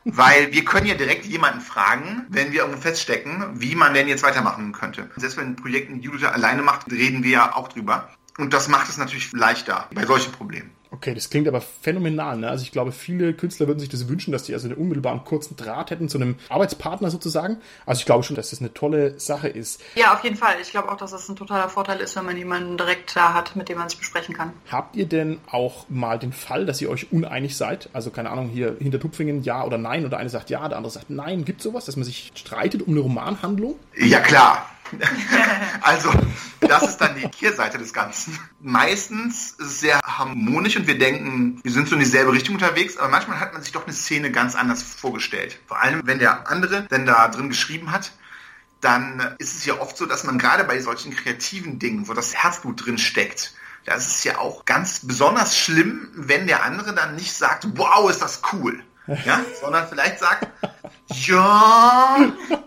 [0.05, 4.21] Weil wir können ja direkt jemanden fragen, wenn wir irgendwo feststecken, wie man denn jetzt
[4.21, 5.09] weitermachen könnte.
[5.15, 8.09] Selbst wenn ein Projekt ein User alleine macht, reden wir ja auch drüber.
[8.37, 10.74] Und das macht es natürlich leichter bei solchen Problemen.
[10.95, 12.37] Okay, das klingt aber phänomenal.
[12.37, 12.49] Ne?
[12.49, 15.57] Also ich glaube, viele Künstler würden sich das wünschen, dass die also einen unmittelbaren kurzen
[15.57, 17.57] Draht hätten zu einem Arbeitspartner sozusagen.
[17.85, 19.81] Also ich glaube schon, dass das eine tolle Sache ist.
[19.95, 20.55] Ja, auf jeden Fall.
[20.61, 23.57] Ich glaube auch, dass das ein totaler Vorteil ist, wenn man jemanden direkt da hat,
[23.57, 24.53] mit dem man es besprechen kann.
[24.71, 27.89] Habt ihr denn auch mal den Fall, dass ihr euch uneinig seid?
[27.91, 30.93] Also keine Ahnung, hier hinter Tupfingen ja oder nein oder eine sagt ja, der andere
[30.93, 31.43] sagt nein.
[31.43, 33.75] Gibt es sowas, dass man sich streitet um eine Romanhandlung?
[33.97, 34.69] Ja, klar.
[35.81, 36.11] also,
[36.61, 38.37] das ist dann die Kehrseite des Ganzen.
[38.61, 43.39] Meistens sehr harmonisch und wir denken, wir sind so in dieselbe Richtung unterwegs, aber manchmal
[43.39, 45.59] hat man sich doch eine Szene ganz anders vorgestellt.
[45.67, 48.11] Vor allem, wenn der andere denn da drin geschrieben hat,
[48.81, 52.35] dann ist es ja oft so, dass man gerade bei solchen kreativen Dingen, wo das
[52.35, 53.53] Herzblut drin steckt,
[53.85, 58.21] das ist ja auch ganz besonders schlimm, wenn der andere dann nicht sagt, wow, ist
[58.21, 58.83] das cool.
[59.07, 60.47] Ja, sondern vielleicht sagt,
[61.13, 62.17] ja,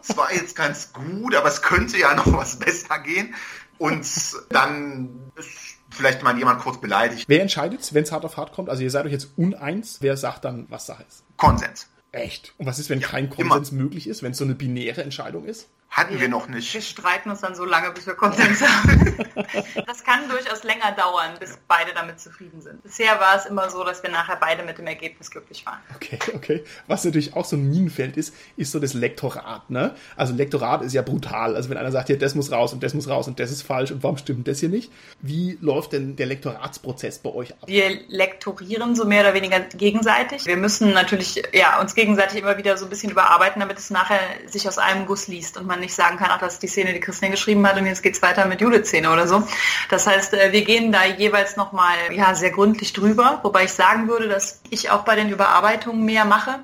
[0.00, 3.34] es war jetzt ganz gut, aber es könnte ja noch was besser gehen.
[3.78, 4.06] Und
[4.50, 5.48] dann ist
[5.90, 7.24] vielleicht mal jemand kurz beleidigt.
[7.28, 8.68] Wer entscheidet, wenn es hart auf hart kommt?
[8.68, 9.98] Also ihr seid euch jetzt uneins.
[10.00, 11.24] Wer sagt dann, was Sache ist?
[11.36, 11.88] Konsens.
[12.12, 12.54] Echt?
[12.58, 13.82] Und was ist, wenn ja, kein Konsens immer.
[13.82, 15.68] möglich ist, wenn es so eine binäre Entscheidung ist?
[15.90, 16.72] Hatten wir, wir noch nicht.
[16.74, 19.16] Wir streiten uns dann so lange, bis wir Konsens haben.
[19.86, 22.82] das kann durchaus länger dauern, bis beide damit zufrieden sind.
[22.82, 25.78] Bisher war es immer so, dass wir nachher beide mit dem Ergebnis glücklich waren.
[25.96, 26.64] Okay, okay.
[26.86, 29.70] Was natürlich auch so ein Minenfeld ist, ist so das Lektorat.
[29.70, 29.94] Ne?
[30.14, 31.56] Also Lektorat ist ja brutal.
[31.56, 33.62] Also wenn einer sagt, hier, das muss raus und das muss raus und das ist
[33.62, 34.92] falsch und warum stimmt das hier nicht?
[35.20, 37.66] Wie läuft denn der Lektoratsprozess bei euch ab?
[37.66, 40.44] Wir lektorieren so mehr oder weniger gegenseitig.
[40.46, 44.20] Wir müssen natürlich ja, uns gegenseitig immer wieder so ein bisschen überarbeiten, damit es nachher
[44.46, 46.68] sich aus einem Guss liest und man man nicht sagen kann, ach, das ist die
[46.68, 49.46] Szene, die Christine geschrieben hat und jetzt geht es weiter mit Judith-Szene oder so.
[49.88, 54.08] Das heißt, äh, wir gehen da jeweils nochmal ja, sehr gründlich drüber, wobei ich sagen
[54.08, 56.58] würde, dass ich auch bei den Überarbeitungen mehr mache.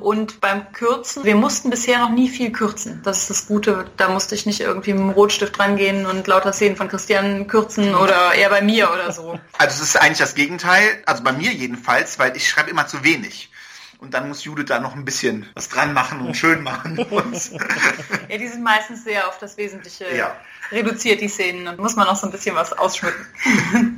[0.00, 3.00] Und beim Kürzen, wir mussten bisher noch nie viel kürzen.
[3.02, 3.90] Das ist das Gute.
[3.96, 7.96] Da musste ich nicht irgendwie mit dem Rotstift rangehen und lauter Szenen von Christian kürzen
[7.96, 9.40] oder eher bei mir oder so.
[9.58, 11.02] Also es ist eigentlich das Gegenteil.
[11.04, 13.50] Also bei mir jedenfalls, weil ich schreibe immer zu wenig.
[14.00, 16.98] Und dann muss Judith da noch ein bisschen was dran machen und schön machen.
[17.10, 17.50] Und
[18.28, 20.36] ja, die sind meistens sehr auf das Wesentliche ja.
[20.70, 21.66] reduziert, die Szenen.
[21.66, 23.26] Und muss man noch so ein bisschen was ausschmücken.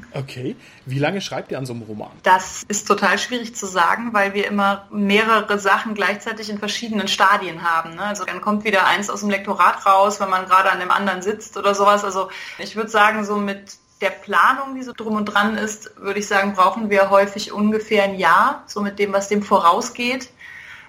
[0.12, 0.56] Okay.
[0.86, 2.10] Wie lange schreibt ihr an so einem Roman?
[2.24, 7.62] Das ist total schwierig zu sagen, weil wir immer mehrere Sachen gleichzeitig in verschiedenen Stadien
[7.62, 7.94] haben.
[7.94, 8.02] Ne?
[8.02, 11.22] Also dann kommt wieder eins aus dem Lektorat raus, wenn man gerade an dem anderen
[11.22, 12.02] sitzt oder sowas.
[12.04, 16.20] Also ich würde sagen, so mit der Planung, die so drum und dran ist, würde
[16.20, 20.30] ich sagen, brauchen wir häufig ungefähr ein Jahr, so mit dem, was dem vorausgeht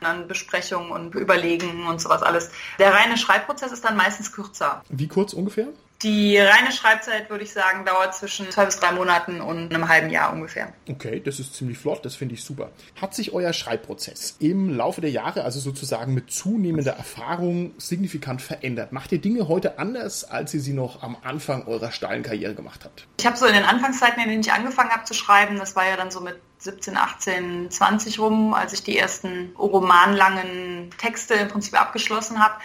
[0.01, 2.49] an Besprechungen und Überlegen und sowas alles.
[2.79, 4.83] Der reine Schreibprozess ist dann meistens kürzer.
[4.89, 5.67] Wie kurz ungefähr?
[6.03, 10.09] Die reine Schreibzeit, würde ich sagen, dauert zwischen zwei bis drei Monaten und einem halben
[10.09, 10.73] Jahr ungefähr.
[10.89, 12.71] Okay, das ist ziemlich flott, das finde ich super.
[12.99, 18.91] Hat sich euer Schreibprozess im Laufe der Jahre, also sozusagen mit zunehmender Erfahrung, signifikant verändert?
[18.91, 22.81] Macht ihr Dinge heute anders, als ihr sie noch am Anfang eurer steilen Karriere gemacht
[22.83, 23.07] habt?
[23.19, 25.87] Ich habe so in den Anfangszeiten, in denen ich angefangen habe zu schreiben, das war
[25.87, 31.47] ja dann so mit 17, 18, 20 rum, als ich die ersten romanlangen Texte im
[31.47, 32.55] Prinzip abgeschlossen habe,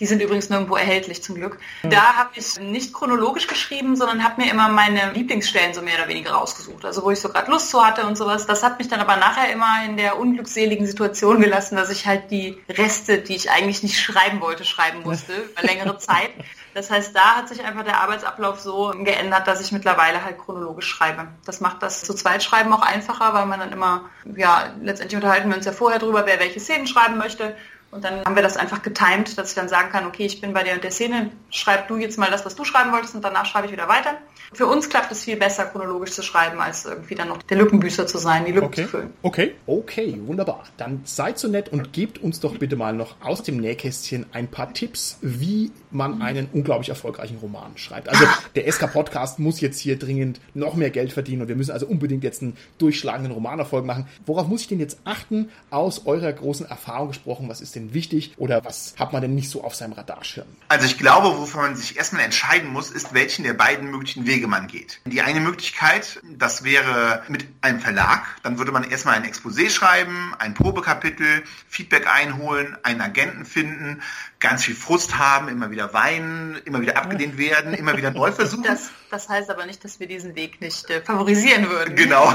[0.00, 1.58] die sind übrigens nirgendwo erhältlich zum Glück.
[1.82, 6.08] Da habe ich nicht chronologisch geschrieben, sondern habe mir immer meine Lieblingsstellen so mehr oder
[6.08, 6.84] weniger rausgesucht.
[6.84, 8.46] Also wo ich so gerade Lust zu hatte und sowas.
[8.46, 12.30] Das hat mich dann aber nachher immer in der unglückseligen Situation gelassen, dass ich halt
[12.30, 16.30] die Reste, die ich eigentlich nicht schreiben wollte, schreiben musste über längere Zeit.
[16.74, 20.88] Das heißt, da hat sich einfach der Arbeitsablauf so geändert, dass ich mittlerweile halt chronologisch
[20.88, 21.28] schreibe.
[21.44, 25.50] Das macht das zu zweit schreiben auch einfacher, weil man dann immer, ja, letztendlich unterhalten
[25.50, 27.54] wir uns ja vorher drüber, wer welche Szenen schreiben möchte.
[27.92, 30.54] Und dann haben wir das einfach getimt, dass ich dann sagen kann, okay, ich bin
[30.54, 33.22] bei der und der Szene, schreib du jetzt mal das, was du schreiben wolltest und
[33.22, 34.16] danach schreibe ich wieder weiter.
[34.54, 38.06] Für uns klappt es viel besser, chronologisch zu schreiben, als irgendwie dann noch der Lückenbüßer
[38.06, 38.84] zu sein, die Lücken okay.
[38.84, 39.10] zu füllen.
[39.22, 40.64] Okay, okay, wunderbar.
[40.78, 44.48] Dann seid so nett und gebt uns doch bitte mal noch aus dem Nähkästchen ein
[44.48, 48.08] paar Tipps, wie man einen unglaublich erfolgreichen Roman schreibt.
[48.08, 48.24] Also
[48.54, 51.86] der SK Podcast muss jetzt hier dringend noch mehr Geld verdienen und wir müssen also
[51.86, 54.06] unbedingt jetzt einen durchschlagenden Romanerfolg machen.
[54.24, 55.50] Worauf muss ich denn jetzt achten?
[55.70, 59.50] Aus eurer großen Erfahrung gesprochen, was ist denn wichtig oder was hat man denn nicht
[59.50, 60.46] so auf seinem Radarschirm?
[60.68, 64.46] Also ich glaube, wovon man sich erstmal entscheiden muss, ist, welchen der beiden möglichen Wege
[64.46, 65.00] man geht.
[65.04, 68.24] Die eine Möglichkeit, das wäre mit einem Verlag.
[68.42, 74.02] Dann würde man erstmal ein Exposé schreiben, ein Probekapitel, Feedback einholen, einen Agenten finden,
[74.42, 78.64] ganz viel Frust haben, immer wieder weinen, immer wieder abgelehnt werden, immer wieder neu versuchen.
[78.64, 81.94] Das, das heißt aber nicht, dass wir diesen Weg nicht äh, favorisieren würden.
[81.94, 82.34] Genau.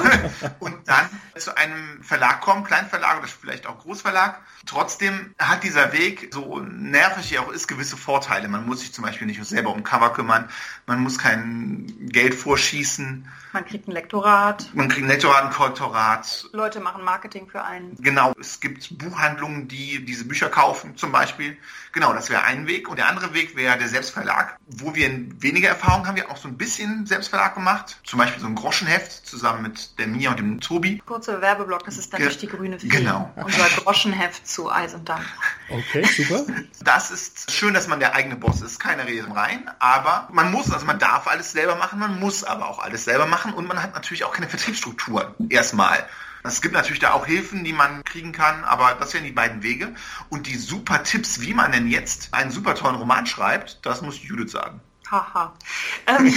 [0.59, 4.39] Und dann zu einem Verlag kommen, Kleinverlag oder vielleicht auch Großverlag.
[4.65, 8.47] Trotzdem hat dieser Weg, so nervig er auch ist, gewisse Vorteile.
[8.47, 10.49] Man muss sich zum Beispiel nicht selber um Cover kümmern,
[10.85, 13.27] man muss kein Geld vorschießen.
[13.51, 14.69] Man kriegt ein Lektorat.
[14.73, 16.47] Man kriegt ein Lektorat, ein Korrektorat.
[16.53, 17.95] Leute machen Marketing für einen.
[17.97, 18.33] Genau.
[18.39, 21.57] Es gibt Buchhandlungen, die diese Bücher kaufen, zum Beispiel.
[21.97, 22.89] Genau, das wäre ein Weg.
[22.89, 25.10] Und der andere Weg wäre der Selbstverlag, wo wir
[25.41, 26.15] weniger Erfahrung haben.
[26.15, 27.99] Wir auch so ein bisschen Selbstverlag gemacht.
[28.03, 31.01] Zum Beispiel so ein Groschenheft zusammen mit der Mia und dem Tobi.
[31.03, 32.88] Kurzer Werbeblock, das ist dann Ge durch die grüne Fee.
[32.88, 33.33] Genau.
[33.36, 35.25] Unser Groschenheft zu Eis und Dampf.
[35.69, 36.45] Okay, super.
[36.83, 38.79] Das ist schön, dass man der eigene Boss ist.
[38.79, 39.67] Keine Rede rein.
[39.79, 43.25] Aber man muss, also man darf alles selber machen, man muss aber auch alles selber
[43.25, 45.33] machen und man hat natürlich auch keine Vertriebsstruktur.
[45.49, 46.05] Erstmal.
[46.43, 49.63] Es gibt natürlich da auch Hilfen, die man kriegen kann, aber das wären die beiden
[49.63, 49.93] Wege.
[50.30, 54.21] Und die super Tipps, wie man denn jetzt einen super tollen Roman schreibt, das muss
[54.21, 54.82] Judith sagen.
[55.09, 55.53] Haha.
[56.07, 56.33] Ähm.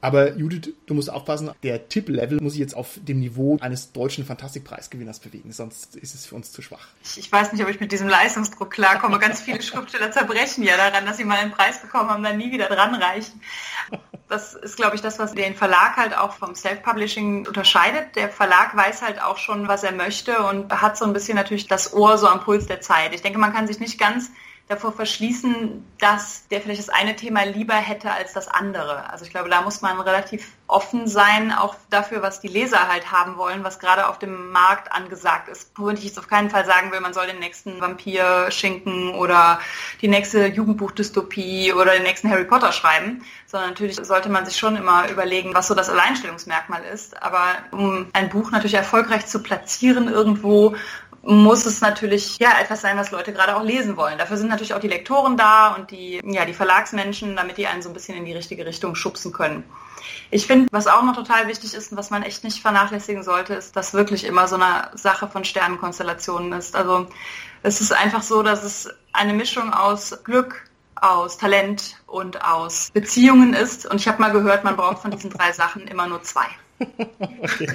[0.00, 4.24] Aber Judith, du musst aufpassen, der Tipp-Level muss sich jetzt auf dem Niveau eines deutschen
[4.24, 6.86] Fantastikpreisgewinners bewegen, sonst ist es für uns zu schwach.
[7.04, 9.18] Ich, ich, weiß nicht, ob ich mit diesem Leistungsdruck klarkomme.
[9.18, 12.50] Ganz viele Schriftsteller zerbrechen ja daran, dass sie mal einen Preis bekommen haben, dann nie
[12.50, 13.42] wieder dran reichen.
[14.28, 18.16] Das ist, glaube ich, das, was den Verlag halt auch vom Self-Publishing unterscheidet.
[18.16, 21.66] Der Verlag weiß halt auch schon, was er möchte und hat so ein bisschen natürlich
[21.66, 23.14] das Ohr so am Puls der Zeit.
[23.14, 24.30] Ich denke, man kann sich nicht ganz
[24.72, 29.10] davor verschließen, dass der vielleicht das eine Thema lieber hätte als das andere.
[29.10, 33.12] Also ich glaube, da muss man relativ offen sein, auch dafür, was die Leser halt
[33.12, 35.70] haben wollen, was gerade auf dem Markt angesagt ist.
[35.76, 39.60] Wo ich jetzt auf keinen Fall sagen will, man soll den nächsten Vampir schinken oder
[40.00, 44.76] die nächste Jugendbuchdystopie oder den nächsten Harry Potter schreiben, sondern natürlich sollte man sich schon
[44.76, 47.22] immer überlegen, was so das Alleinstellungsmerkmal ist.
[47.22, 50.74] Aber um ein Buch natürlich erfolgreich zu platzieren irgendwo,
[51.22, 54.18] muss es natürlich ja etwas sein, was Leute gerade auch lesen wollen.
[54.18, 57.82] Dafür sind natürlich auch die Lektoren da und die, ja, die Verlagsmenschen, damit die einen
[57.82, 59.64] so ein bisschen in die richtige Richtung schubsen können.
[60.30, 63.54] Ich finde, was auch noch total wichtig ist und was man echt nicht vernachlässigen sollte,
[63.54, 66.74] ist, dass wirklich immer so eine Sache von Sternenkonstellationen ist.
[66.74, 67.06] Also
[67.62, 70.64] es ist einfach so, dass es eine Mischung aus Glück,
[70.96, 73.86] aus Talent und aus Beziehungen ist.
[73.86, 76.46] Und ich habe mal gehört, man braucht von diesen drei Sachen immer nur zwei.
[77.40, 77.68] Okay.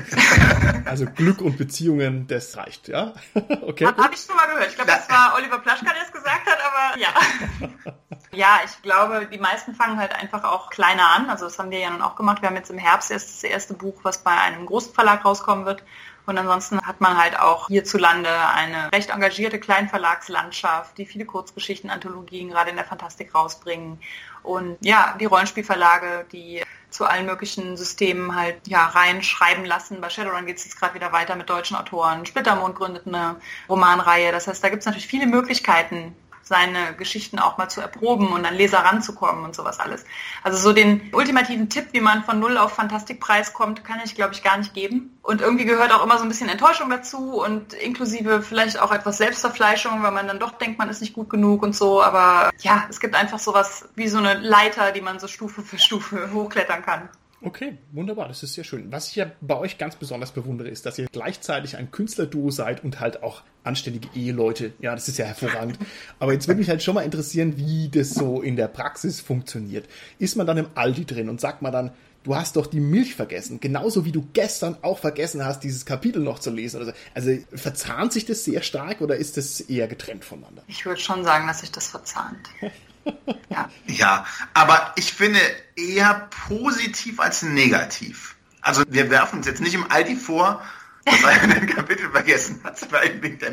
[0.85, 3.13] Also Glück und Beziehungen, das reicht, ja?
[3.61, 3.85] Okay.
[3.85, 4.69] Habe hab ich schon mal gehört.
[4.69, 7.93] Ich glaube, das war Oliver Plaschka, der es gesagt hat, aber ja.
[8.33, 11.29] Ja, ich glaube, die meisten fangen halt einfach auch kleiner an.
[11.29, 12.41] Also das haben wir ja nun auch gemacht.
[12.41, 15.65] Wir haben jetzt im Herbst erst das erste Buch, was bei einem großen Verlag rauskommen
[15.65, 15.83] wird.
[16.27, 22.49] Und ansonsten hat man halt auch hierzulande eine recht engagierte Kleinverlagslandschaft, die viele Kurzgeschichten, Anthologien
[22.49, 23.99] gerade in der Fantastik rausbringen.
[24.43, 26.63] Und ja, die Rollenspielverlage, die
[26.97, 30.01] zu allen möglichen Systemen halt ja reinschreiben lassen.
[30.01, 32.25] Bei Shadowrun geht es jetzt gerade wieder weiter mit deutschen Autoren.
[32.25, 33.35] Splittermond gründet eine
[33.69, 34.31] Romanreihe.
[34.31, 36.15] Das heißt, da gibt es natürlich viele Möglichkeiten,
[36.47, 40.05] seine Geschichten auch mal zu erproben und an Leser ranzukommen und sowas alles.
[40.43, 44.33] Also so den ultimativen Tipp, wie man von Null auf Fantastikpreis kommt, kann ich, glaube
[44.33, 45.17] ich, gar nicht geben.
[45.21, 49.17] Und irgendwie gehört auch immer so ein bisschen Enttäuschung dazu und inklusive vielleicht auch etwas
[49.17, 52.01] Selbstverfleischung, weil man dann doch denkt, man ist nicht gut genug und so.
[52.01, 55.77] Aber ja, es gibt einfach sowas wie so eine Leiter, die man so Stufe für
[55.77, 57.09] Stufe hochklettern kann.
[57.39, 58.91] Okay, wunderbar, das ist sehr schön.
[58.91, 62.83] Was ich ja bei euch ganz besonders bewundere, ist, dass ihr gleichzeitig ein Künstlerduo seid
[62.83, 64.73] und halt auch anständige Eheleute.
[64.79, 65.77] Ja, das ist ja hervorragend.
[66.19, 69.87] Aber jetzt würde mich halt schon mal interessieren, wie das so in der Praxis funktioniert.
[70.17, 71.91] Ist man dann im Aldi drin und sagt man dann,
[72.23, 76.21] du hast doch die Milch vergessen, genauso wie du gestern auch vergessen hast, dieses Kapitel
[76.21, 76.79] noch zu lesen.
[76.79, 80.63] Also, also verzahnt sich das sehr stark oder ist das eher getrennt voneinander?
[80.67, 82.49] Ich würde schon sagen, dass sich das verzahnt.
[83.49, 83.69] Ja.
[83.87, 85.39] ja, aber ich finde
[85.75, 88.35] eher positiv als negativ.
[88.61, 90.61] Also wir werfen uns jetzt nicht im Aldi vor,
[91.07, 92.79] dass er ein Kapitel vergessen hat,
[93.21, 93.51] wegen der,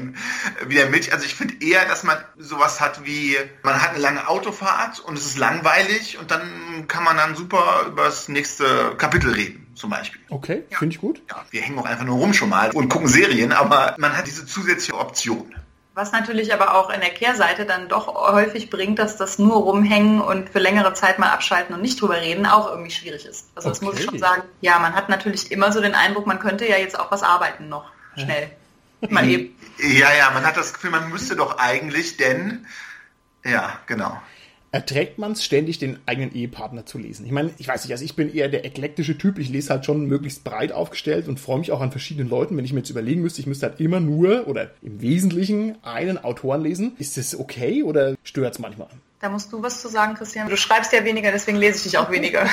[0.69, 1.13] wie der Milch.
[1.13, 5.17] Also ich finde eher, dass man sowas hat wie, man hat eine lange Autofahrt und
[5.17, 9.91] es ist langweilig und dann kann man dann super über das nächste Kapitel reden, zum
[9.91, 10.21] Beispiel.
[10.31, 10.79] Okay, ja.
[10.79, 11.23] finde ich gut.
[11.31, 14.27] Ja, wir hängen auch einfach nur rum schon mal und gucken Serien, aber man hat
[14.27, 15.55] diese zusätzliche Option.
[15.95, 20.21] Was natürlich aber auch in der Kehrseite dann doch häufig bringt, dass das nur rumhängen
[20.21, 23.49] und für längere Zeit mal abschalten und nicht drüber reden auch irgendwie schwierig ist.
[23.55, 23.79] Also okay.
[23.79, 24.43] das muss ich schon sagen.
[24.61, 27.69] Ja, man hat natürlich immer so den Eindruck, man könnte ja jetzt auch was arbeiten
[27.69, 28.51] noch schnell.
[29.09, 29.57] Mal eben.
[29.79, 32.67] Ja, ja, man hat das Gefühl, man müsste doch eigentlich, denn
[33.45, 34.21] ja, genau
[34.75, 37.25] erträgt man es ständig, den eigenen Ehepartner zu lesen.
[37.25, 39.39] Ich meine, ich weiß nicht, also ich bin eher der eklektische Typ.
[39.39, 42.57] Ich lese halt schon möglichst breit aufgestellt und freue mich auch an verschiedenen Leuten.
[42.57, 46.19] Wenn ich mir jetzt überlegen müsste, ich müsste halt immer nur oder im Wesentlichen einen
[46.19, 46.97] Autoren lesen.
[46.99, 48.89] Ist das okay oder stört es manchmal?
[49.21, 50.49] Da musst du was zu sagen, Christian.
[50.49, 52.45] Du schreibst ja weniger, deswegen lese ich dich auch weniger.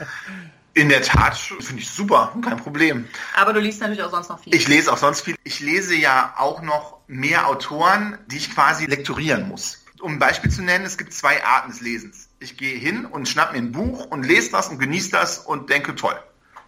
[0.72, 3.04] In der Tat finde ich super, kein Problem.
[3.36, 4.54] Aber du liest natürlich auch sonst noch viel.
[4.54, 5.36] Ich lese auch sonst viel.
[5.44, 10.50] Ich lese ja auch noch mehr Autoren, die ich quasi lektorieren muss um ein Beispiel
[10.50, 12.28] zu nennen, es gibt zwei Arten des Lesens.
[12.40, 15.70] Ich gehe hin und schnapp mir ein Buch und lese das und genieße das und
[15.70, 16.16] denke toll.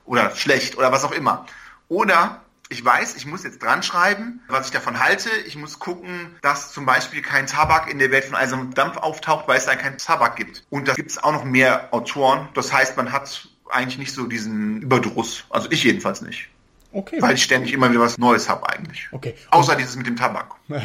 [0.04, 1.46] Oder schlecht oder was auch immer.
[1.88, 5.30] Oder ich weiß, ich muss jetzt dran schreiben, was ich davon halte.
[5.46, 9.48] Ich muss gucken, dass zum Beispiel kein Tabak in der Welt von einem Dampf auftaucht,
[9.48, 10.64] weil es da keinen Tabak gibt.
[10.70, 12.48] Und da gibt es auch noch mehr Autoren.
[12.54, 15.44] Das heißt, man hat eigentlich nicht so diesen Überdruss.
[15.50, 16.48] Also ich jedenfalls nicht.
[16.92, 17.20] Okay.
[17.20, 19.08] Weil ich ständig immer wieder was Neues habe eigentlich.
[19.10, 19.34] Okay.
[19.50, 20.54] Außer dieses mit dem Tabak.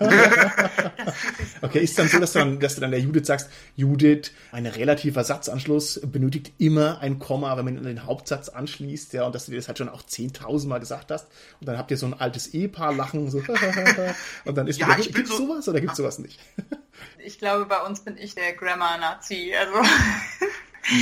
[1.62, 4.66] okay, ist dann so, dass du dann, dass du dann der Judith sagst, Judith, ein
[4.66, 9.52] relativer Satzanschluss benötigt immer ein Komma, wenn man den Hauptsatz anschließt, ja, und dass du
[9.52, 11.28] dir das halt schon auch 10.000 Mal gesagt hast.
[11.60, 13.38] Und dann habt ihr so ein altes Ehepaar lachen, so,
[14.44, 16.38] und dann ist ja, wieder, gibt's so, sowas oder gibt's sowas nicht?
[17.18, 19.90] ich glaube, bei uns bin ich der Grammar-Nazi, also.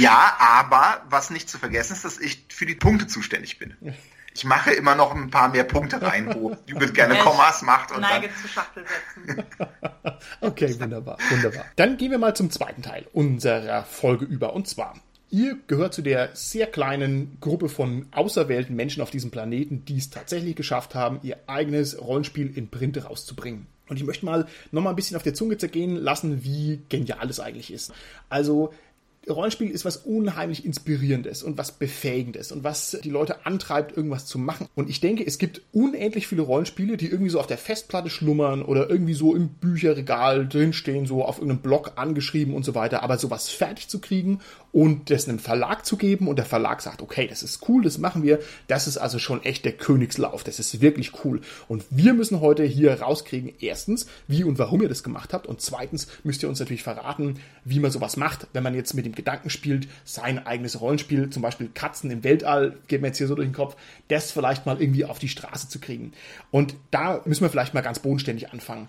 [0.01, 3.75] ja, aber was nicht zu vergessen ist, dass ich für die Punkte zuständig bin.
[4.35, 7.93] Ich mache immer noch ein paar mehr Punkte rein, wo Judith gerne Kommas macht.
[7.93, 9.45] Und neige dann zu Schachtelsätzen.
[10.41, 11.65] okay, wunderbar, wunderbar.
[11.77, 14.55] Dann gehen wir mal zum zweiten Teil unserer Folge über.
[14.55, 14.95] Und zwar,
[15.33, 20.11] Ihr gehört zu der sehr kleinen Gruppe von auserwählten Menschen auf diesem Planeten, die es
[20.11, 23.67] tatsächlich geschafft haben, ihr eigenes Rollenspiel in Print rauszubringen.
[23.89, 27.31] Und ich möchte mal noch mal ein bisschen auf der Zunge zergehen lassen, wie genial
[27.31, 27.95] es eigentlich ist.
[28.29, 28.75] Also
[29.29, 34.39] Rollenspiel ist was unheimlich Inspirierendes und was Befähigendes und was die Leute antreibt, irgendwas zu
[34.39, 34.67] machen.
[34.75, 38.63] Und ich denke, es gibt unendlich viele Rollenspiele, die irgendwie so auf der Festplatte schlummern
[38.63, 43.03] oder irgendwie so im Bücherregal drinstehen, so auf irgendeinem Blog angeschrieben und so weiter.
[43.03, 44.41] Aber sowas fertig zu kriegen
[44.73, 47.99] und das einem Verlag zu geben und der Verlag sagt, okay, das ist cool, das
[47.99, 51.43] machen wir, das ist also schon echt der Königslauf, das ist wirklich cool.
[51.69, 55.61] Und wir müssen heute hier rauskriegen, erstens, wie und warum ihr das gemacht habt und
[55.61, 59.15] zweitens müsst ihr uns natürlich verraten, wie man sowas macht, wenn man jetzt mit dem
[59.15, 63.35] Gedanken spielt, sein eigenes Rollenspiel, zum Beispiel Katzen im Weltall, geht mir jetzt hier so
[63.35, 63.77] durch den Kopf,
[64.09, 66.13] das vielleicht mal irgendwie auf die Straße zu kriegen.
[66.51, 68.89] Und da müssen wir vielleicht mal ganz bodenständig anfangen.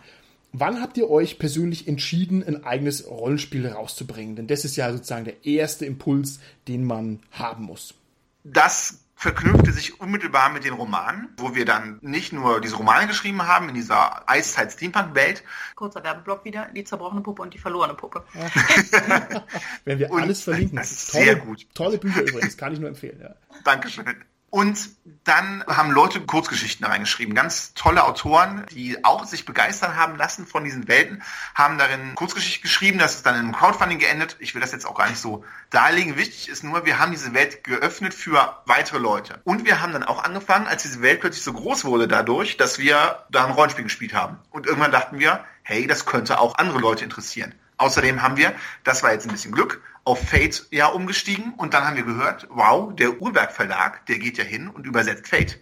[0.55, 4.35] Wann habt ihr euch persönlich entschieden, ein eigenes Rollenspiel rauszubringen?
[4.35, 7.95] Denn das ist ja sozusagen der erste Impuls, den man haben muss.
[8.43, 13.41] Das verknüpfte sich unmittelbar mit den Romanen, wo wir dann nicht nur diese Romane geschrieben
[13.47, 15.43] haben in dieser Eiszeit-Steampunk-Welt.
[15.75, 18.23] Kurzer Werbeblock wieder, die zerbrochene Puppe und die verlorene Puppe.
[19.85, 20.77] Wenn wir alles verlinken.
[20.77, 21.65] Das ist tolle, sehr gut.
[21.73, 23.19] Tolle Bücher übrigens, kann ich nur empfehlen.
[23.21, 23.33] Ja.
[23.63, 24.05] Dankeschön.
[24.53, 24.91] Und
[25.23, 27.33] dann haben Leute Kurzgeschichten reingeschrieben.
[27.33, 31.23] Ganz tolle Autoren, die auch sich begeistern haben lassen von diesen Welten,
[31.55, 32.99] haben darin Kurzgeschichte geschrieben.
[32.99, 34.37] Das ist dann in einem Crowdfunding geendet.
[34.37, 36.17] Ich will das jetzt auch gar nicht so darlegen.
[36.17, 39.41] Wichtig ist nur, wir haben diese Welt geöffnet für weitere Leute.
[39.43, 42.77] Und wir haben dann auch angefangen, als diese Welt plötzlich so groß wurde dadurch, dass
[42.77, 44.37] wir da ein Rollenspiel gespielt haben.
[44.51, 47.55] Und irgendwann dachten wir, hey, das könnte auch andere Leute interessieren.
[47.77, 51.85] Außerdem haben wir, das war jetzt ein bisschen Glück, auf Fate ja umgestiegen und dann
[51.85, 55.59] haben wir gehört, wow, der Urberg Verlag, der geht ja hin und übersetzt Fate.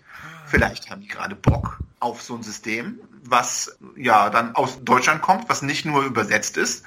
[0.48, 5.48] Vielleicht haben die gerade Bock auf so ein System, was ja dann aus Deutschland kommt,
[5.48, 6.84] was nicht nur übersetzt ist.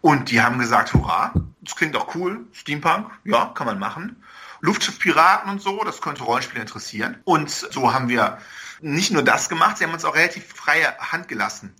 [0.00, 4.22] Und die haben gesagt, hurra, das klingt auch cool, Steampunk, ja, kann man machen.
[4.60, 7.18] Luftschiffpiraten und so, das könnte Rollenspiele interessieren.
[7.24, 8.38] Und so haben wir
[8.80, 11.74] nicht nur das gemacht, sie haben uns auch relativ freie Hand gelassen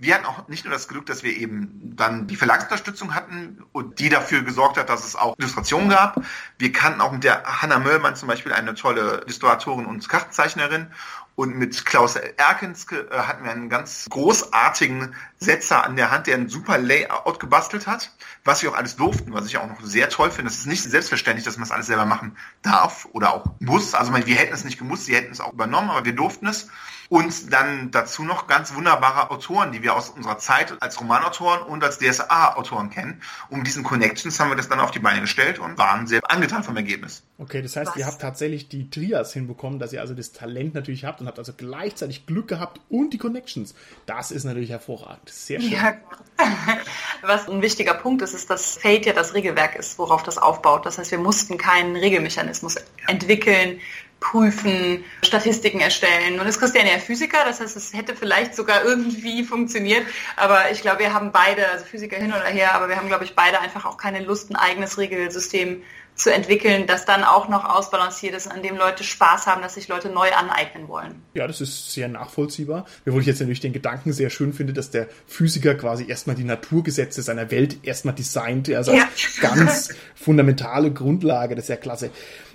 [0.00, 3.98] wir hatten auch nicht nur das Glück, dass wir eben dann die Verlagsunterstützung hatten und
[3.98, 6.22] die dafür gesorgt hat, dass es auch Illustrationen gab.
[6.58, 10.88] Wir kannten auch mit der Hanna Möllmann zum Beispiel eine tolle Illustratorin und Kartenzeichnerin.
[11.36, 16.36] Und mit Klaus Erkens äh, hatten wir einen ganz großartigen Setzer an der Hand, der
[16.36, 18.12] ein super Layout gebastelt hat,
[18.44, 20.50] was wir auch alles durften, was ich auch noch sehr toll finde.
[20.50, 23.94] Es ist nicht selbstverständlich, dass man das alles selber machen darf oder auch muss.
[23.94, 26.68] Also wir hätten es nicht gemusst, sie hätten es auch übernommen, aber wir durften es.
[27.10, 31.82] Und dann dazu noch ganz wunderbare Autoren, die wir aus unserer Zeit als Romanautoren und
[31.82, 33.20] als DSA-Autoren kennen.
[33.48, 36.62] Um diesen Connections haben wir das dann auf die Beine gestellt und waren sehr angetan
[36.62, 37.24] vom Ergebnis.
[37.36, 37.96] Okay, das heißt, Was?
[37.96, 41.40] ihr habt tatsächlich die Trias hinbekommen, dass ihr also das Talent natürlich habt und habt
[41.40, 43.74] also gleichzeitig Glück gehabt und die Connections.
[44.06, 45.28] Das ist natürlich hervorragend.
[45.30, 45.72] Sehr schön.
[45.72, 45.94] Ja.
[47.22, 50.86] Was ein wichtiger Punkt ist, ist, dass Fate ja das Regelwerk ist, worauf das aufbaut.
[50.86, 52.76] Das heißt, wir mussten keinen Regelmechanismus
[53.08, 53.80] entwickeln,
[54.20, 56.38] prüfen, Statistiken erstellen.
[56.38, 60.04] Und ist Christian ja Physiker, das heißt, es hätte vielleicht sogar irgendwie funktioniert.
[60.36, 63.24] Aber ich glaube, wir haben beide, also Physiker hin oder her, aber wir haben, glaube
[63.24, 65.82] ich, beide einfach auch keine Lust, ein eigenes Regelsystem
[66.20, 69.88] zu entwickeln, das dann auch noch ausbalanciert ist, an dem Leute Spaß haben, dass sich
[69.88, 71.22] Leute neu aneignen wollen.
[71.32, 72.84] Ja, das ist sehr nachvollziehbar.
[73.06, 76.44] Wobei ich jetzt natürlich den Gedanken sehr schön finde, dass der Physiker quasi erstmal die
[76.44, 79.08] Naturgesetze seiner Welt erstmal designt, also ja.
[79.40, 82.10] ganz fundamentale Grundlage, das ist ja klasse.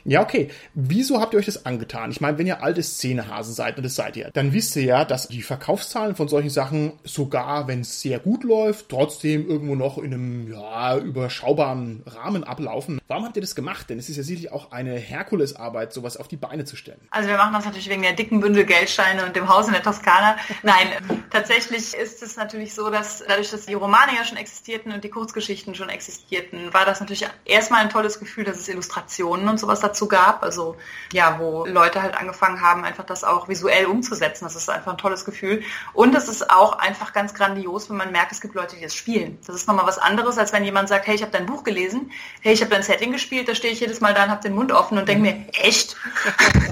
[0.08, 0.52] Ja, okay.
[0.76, 2.12] Wieso habt ihr euch das angetan?
[2.12, 5.04] Ich meine, wenn ihr alte Szenehasen seid, und das seid ihr, dann wisst ihr ja,
[5.04, 9.98] dass die Verkaufszahlen von solchen Sachen, sogar wenn es sehr gut läuft, trotzdem irgendwo noch
[9.98, 13.02] in einem ja, überschaubaren Rahmen ablaufen.
[13.08, 13.90] Warum habt ihr das gemacht?
[13.90, 17.02] Denn es ist ja sicherlich auch eine Herkulesarbeit, sowas auf die Beine zu stellen.
[17.10, 19.82] Also wir machen das natürlich wegen der dicken Bündel Geldscheine und dem Haus in der
[19.82, 20.38] Toskana.
[20.62, 20.88] Nein,
[21.32, 25.10] tatsächlich ist es natürlich so, dass dadurch, dass die Romane ja schon existierten und die
[25.10, 29.80] Kurzgeschichten schon existierten, war das natürlich erstmal ein tolles Gefühl, dass es Illustrationen und sowas
[29.80, 30.44] dazu dazu gab.
[30.44, 30.76] Also
[31.14, 34.44] ja, wo Leute halt angefangen haben, einfach das auch visuell umzusetzen.
[34.44, 35.64] Das ist einfach ein tolles Gefühl.
[35.94, 38.94] Und es ist auch einfach ganz grandios, wenn man merkt, es gibt Leute, die das
[38.94, 39.40] spielen.
[39.48, 42.12] Das ist nochmal was anderes, als wenn jemand sagt, hey, ich habe dein Buch gelesen,
[42.42, 44.54] hey, ich habe dein Setting gespielt, da stehe ich jedes Mal da und habe den
[44.54, 45.96] Mund offen und denke mir, echt?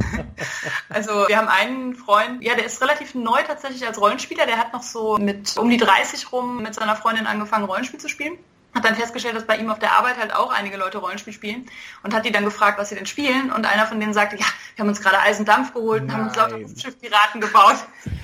[0.89, 4.73] also wir haben einen Freund, ja, der ist relativ neu tatsächlich als Rollenspieler, der hat
[4.73, 8.37] noch so mit um die 30 rum mit seiner Freundin angefangen, Rollenspiel zu spielen
[8.73, 11.69] hat dann festgestellt, dass bei ihm auf der Arbeit halt auch einige Leute Rollenspiel spielen
[12.01, 14.45] und hat die dann gefragt, was sie denn spielen und einer von denen sagte, ja,
[14.75, 17.77] wir haben uns gerade Eisendampf geholt und haben uns lauter Schiffpiraten gebaut.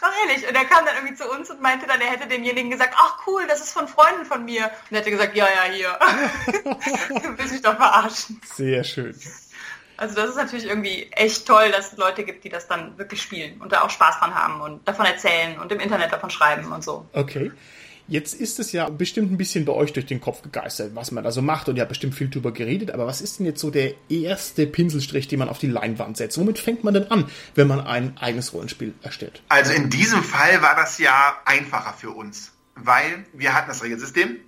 [0.00, 0.48] Doch ehrlich.
[0.48, 3.18] Und er kam dann irgendwie zu uns und meinte dann, er hätte demjenigen gesagt, ach
[3.26, 4.64] cool, das ist von Freunden von mir.
[4.64, 5.98] Und er hätte gesagt, ja, ja, hier.
[7.36, 8.40] Will sich doch verarschen.
[8.46, 9.14] Sehr schön.
[9.98, 13.20] Also das ist natürlich irgendwie echt toll, dass es Leute gibt, die das dann wirklich
[13.20, 16.72] spielen und da auch Spaß dran haben und davon erzählen und im Internet davon schreiben
[16.72, 17.06] und so.
[17.12, 17.52] Okay.
[18.10, 21.22] Jetzt ist es ja bestimmt ein bisschen bei euch durch den Kopf gegeistert, was man
[21.22, 23.60] da so macht und ihr habt bestimmt viel drüber geredet, aber was ist denn jetzt
[23.60, 26.36] so der erste Pinselstrich, den man auf die Leinwand setzt?
[26.36, 29.44] Womit fängt man denn an, wenn man ein eigenes Rollenspiel erstellt?
[29.48, 34.38] Also in diesem Fall war das ja einfacher für uns, weil wir hatten das Regelsystem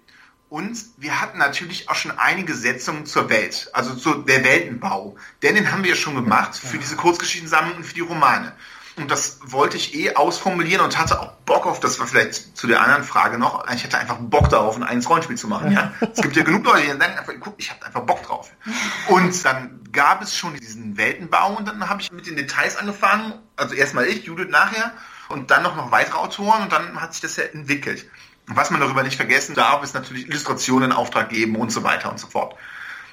[0.48, 5.14] und wir hatten natürlich auch schon einige Setzungen zur Welt, also zu der Weltenbau.
[5.42, 8.54] Denn den haben wir ja schon gemacht für diese Kurzgeschichtensammlung und für die Romane.
[8.96, 12.66] Und das wollte ich eh ausformulieren und hatte auch Bock auf, das war vielleicht zu
[12.66, 15.72] der anderen Frage noch, ich hatte einfach Bock darauf, ein eigenes Rollenspiel zu machen.
[15.72, 15.92] Ja?
[16.00, 18.50] Es gibt ja genug Leute, die denken einfach, guck, ich habe einfach Bock drauf.
[19.08, 23.34] Und dann gab es schon diesen Weltenbau und dann habe ich mit den Details angefangen,
[23.56, 24.92] also erstmal ich, Judith nachher
[25.30, 28.06] und dann noch, noch weitere Autoren und dann hat sich das ja entwickelt.
[28.46, 32.10] Was man darüber nicht vergessen darf, ist natürlich Illustrationen in Auftrag geben und so weiter
[32.10, 32.56] und so fort.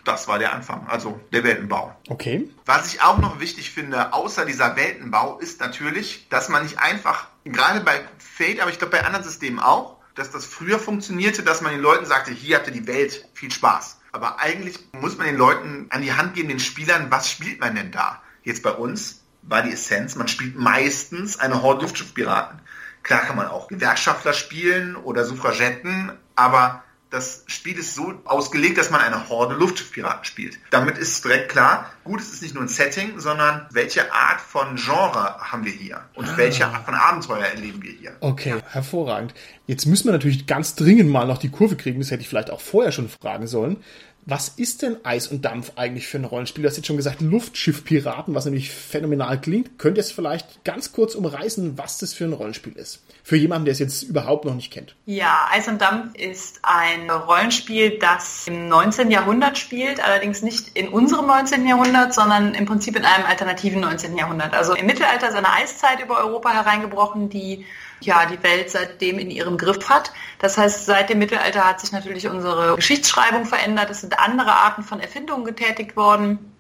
[0.04, 1.96] Das war der Anfang, also der Weltenbau.
[2.08, 2.50] Okay.
[2.66, 7.28] Was ich auch noch wichtig finde, außer dieser Weltenbau, ist natürlich, dass man nicht einfach,
[7.46, 11.62] gerade bei Fate, aber ich glaube bei anderen Systemen auch, dass das früher funktionierte, dass
[11.62, 14.00] man den Leuten sagte, hier habt ihr die Welt, viel Spaß.
[14.12, 17.76] Aber eigentlich muss man den Leuten an die Hand geben, den Spielern, was spielt man
[17.76, 18.22] denn da?
[18.44, 22.60] Jetzt bei uns war die Essenz, man spielt meistens eine Horde Luftschiffpiraten.
[23.04, 28.92] Klar kann man auch Gewerkschaftler spielen oder Suffragetten, aber das Spiel ist so ausgelegt, dass
[28.92, 30.60] man eine Horde Luftschiffpiraten spielt.
[30.70, 34.76] Damit ist direkt klar, gut, es ist nicht nur ein Setting, sondern welche Art von
[34.76, 36.38] Genre haben wir hier und ah.
[36.38, 38.16] welche Art von Abenteuer erleben wir hier.
[38.20, 39.34] Okay, hervorragend.
[39.66, 42.52] Jetzt müssen wir natürlich ganz dringend mal noch die Kurve kriegen, das hätte ich vielleicht
[42.52, 43.78] auch vorher schon fragen sollen.
[44.30, 46.62] Was ist denn Eis und Dampf eigentlich für ein Rollenspiel?
[46.62, 49.80] Du hast jetzt schon gesagt, Luftschiffpiraten, was nämlich phänomenal klingt.
[49.80, 53.04] Könnt ihr es vielleicht ganz kurz umreißen, was das für ein Rollenspiel ist?
[53.24, 54.96] Für jemanden, der es jetzt überhaupt noch nicht kennt.
[55.08, 59.10] Ja, Eis und Dampf ist ein Rollenspiel, das im 19.
[59.10, 61.66] Jahrhundert spielt, allerdings nicht in unserem 19.
[61.68, 64.16] Jahrhundert, sondern im Prinzip in einem alternativen 19.
[64.16, 64.54] Jahrhundert.
[64.54, 67.66] Also im Mittelalter ist eine Eiszeit über Europa hereingebrochen, die
[68.02, 70.12] ja, die Welt seitdem in ihrem Griff hat.
[70.40, 73.90] Das heißt, seit dem Mittelalter hat sich natürlich unsere Geschichtsschreibung verändert.
[73.90, 76.54] Es sind andere Arten von Erfindungen getätigt worden.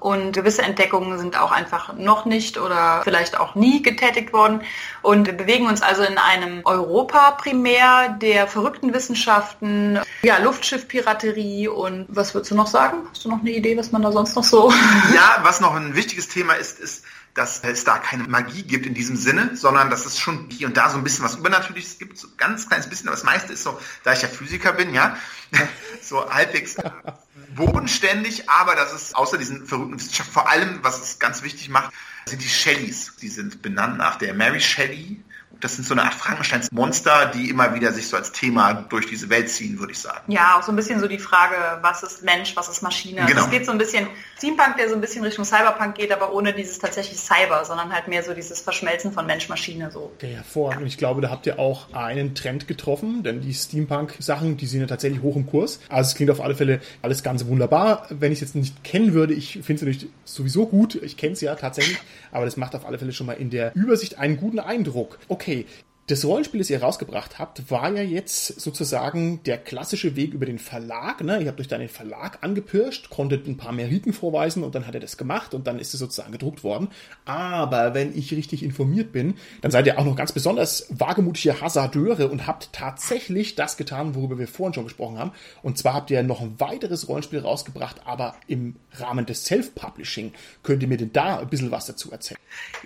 [0.00, 4.62] Und gewisse Entdeckungen sind auch einfach noch nicht oder vielleicht auch nie getätigt worden.
[5.02, 12.06] Und wir bewegen uns also in einem Europa primär der verrückten Wissenschaften, ja, Luftschiffpiraterie und
[12.08, 12.98] was würdest du noch sagen?
[13.10, 14.70] Hast du noch eine Idee, was man da sonst noch so?
[15.14, 17.04] Ja, was noch ein wichtiges Thema ist, ist,
[17.36, 20.76] dass es da keine Magie gibt in diesem Sinne, sondern dass es schon hier und
[20.76, 23.52] da so ein bisschen was Übernatürliches gibt, so ein ganz kleines bisschen, aber das meiste
[23.52, 25.16] ist so, da ich ja Physiker bin, ja,
[26.02, 26.76] so halbwegs
[27.54, 31.92] bodenständig, aber das ist außer diesen verrückten Wissenschaften, vor allem, was es ganz wichtig macht,
[32.26, 33.14] sind die Shelleys.
[33.20, 35.22] Die sind benannt nach der Mary Shelley,
[35.60, 39.06] das sind so eine Art Frankensteins Monster, die immer wieder sich so als Thema durch
[39.06, 40.30] diese Welt ziehen, würde ich sagen.
[40.30, 43.24] Ja, auch so ein bisschen so die Frage, was ist Mensch, was ist Maschine.
[43.26, 43.44] Genau.
[43.44, 46.52] Es geht so ein bisschen Steampunk, der so ein bisschen Richtung Cyberpunk geht, aber ohne
[46.52, 50.12] dieses tatsächlich Cyber, sondern halt mehr so dieses Verschmelzen von Mensch-Maschine so.
[50.16, 50.82] Okay, hervorragend.
[50.82, 54.80] Und ich glaube, da habt ihr auch einen Trend getroffen, denn die Steampunk-Sachen, die sind
[54.80, 55.80] ja tatsächlich hoch im Kurs.
[55.88, 58.06] Also es klingt auf alle Fälle alles ganz wunderbar.
[58.10, 60.96] Wenn ich es jetzt nicht kennen würde, ich finde es natürlich sowieso gut.
[60.96, 61.98] Ich kenne es ja tatsächlich,
[62.30, 65.18] aber das macht auf alle Fälle schon mal in der Übersicht einen guten Eindruck.
[65.28, 65.66] Okay, okay,
[66.06, 70.60] das Rollenspiel, das ihr rausgebracht habt, war ja jetzt sozusagen der klassische Weg über den
[70.60, 71.22] Verlag.
[71.24, 71.40] Ne?
[71.40, 74.94] Ihr habt euch dann den Verlag angepirscht, konntet ein paar Meriten vorweisen und dann hat
[74.94, 76.88] er das gemacht und dann ist es sozusagen gedruckt worden.
[77.24, 82.28] Aber wenn ich richtig informiert bin, dann seid ihr auch noch ganz besonders wagemutige Hasardeure
[82.28, 85.32] und habt tatsächlich das getan, worüber wir vorhin schon gesprochen haben.
[85.62, 90.32] Und zwar habt ihr noch ein weiteres Rollenspiel rausgebracht, aber im Rahmen des Self-Publishing.
[90.62, 92.38] Könnt ihr mir denn da ein bisschen was dazu erzählen?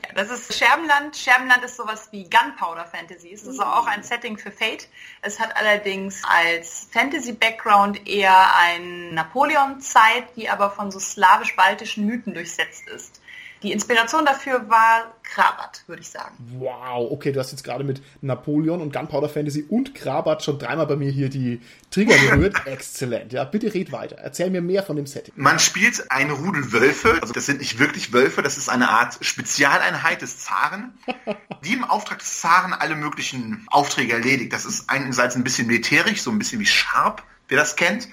[0.06, 1.14] Ja, das ist Scherbenland.
[1.14, 3.09] Scherbenland ist sowas wie Gunpowder Fantasy.
[3.10, 3.32] Fantasy.
[3.32, 4.88] Es ist auch ein Setting für Fate.
[5.22, 12.88] Es hat allerdings als Fantasy-Background eher eine Napoleon-Zeit, die aber von so slawisch-baltischen Mythen durchsetzt
[12.88, 13.19] ist.
[13.62, 16.34] Die Inspiration dafür war Krabat, würde ich sagen.
[16.58, 20.86] Wow, okay, du hast jetzt gerade mit Napoleon und Gunpowder Fantasy und Krabat schon dreimal
[20.86, 22.66] bei mir hier die Trigger berührt.
[22.66, 23.32] Exzellent.
[23.32, 24.16] Ja, bitte red weiter.
[24.16, 25.34] Erzähl mir mehr von dem Setting.
[25.36, 29.18] Man spielt eine Rudel Wölfe, also das sind nicht wirklich Wölfe, das ist eine Art
[29.20, 30.98] Spezialeinheit des Zaren,
[31.64, 34.52] die im Auftrag des Zaren alle möglichen Aufträge erledigt.
[34.52, 38.08] Das ist einerseits ein bisschen militärisch, so ein bisschen wie Sharp, wer das kennt.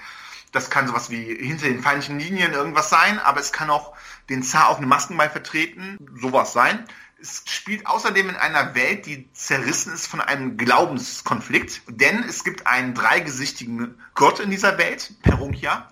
[0.52, 3.97] Das kann sowas wie hinter den feindlichen Linien irgendwas sein, aber es kann auch
[4.30, 6.86] den Zar auf eine Maskenball vertreten, sowas sein.
[7.20, 12.68] Es spielt außerdem in einer Welt, die zerrissen ist von einem Glaubenskonflikt, denn es gibt
[12.68, 15.90] einen dreigesichtigen Gott in dieser Welt, Perunkia,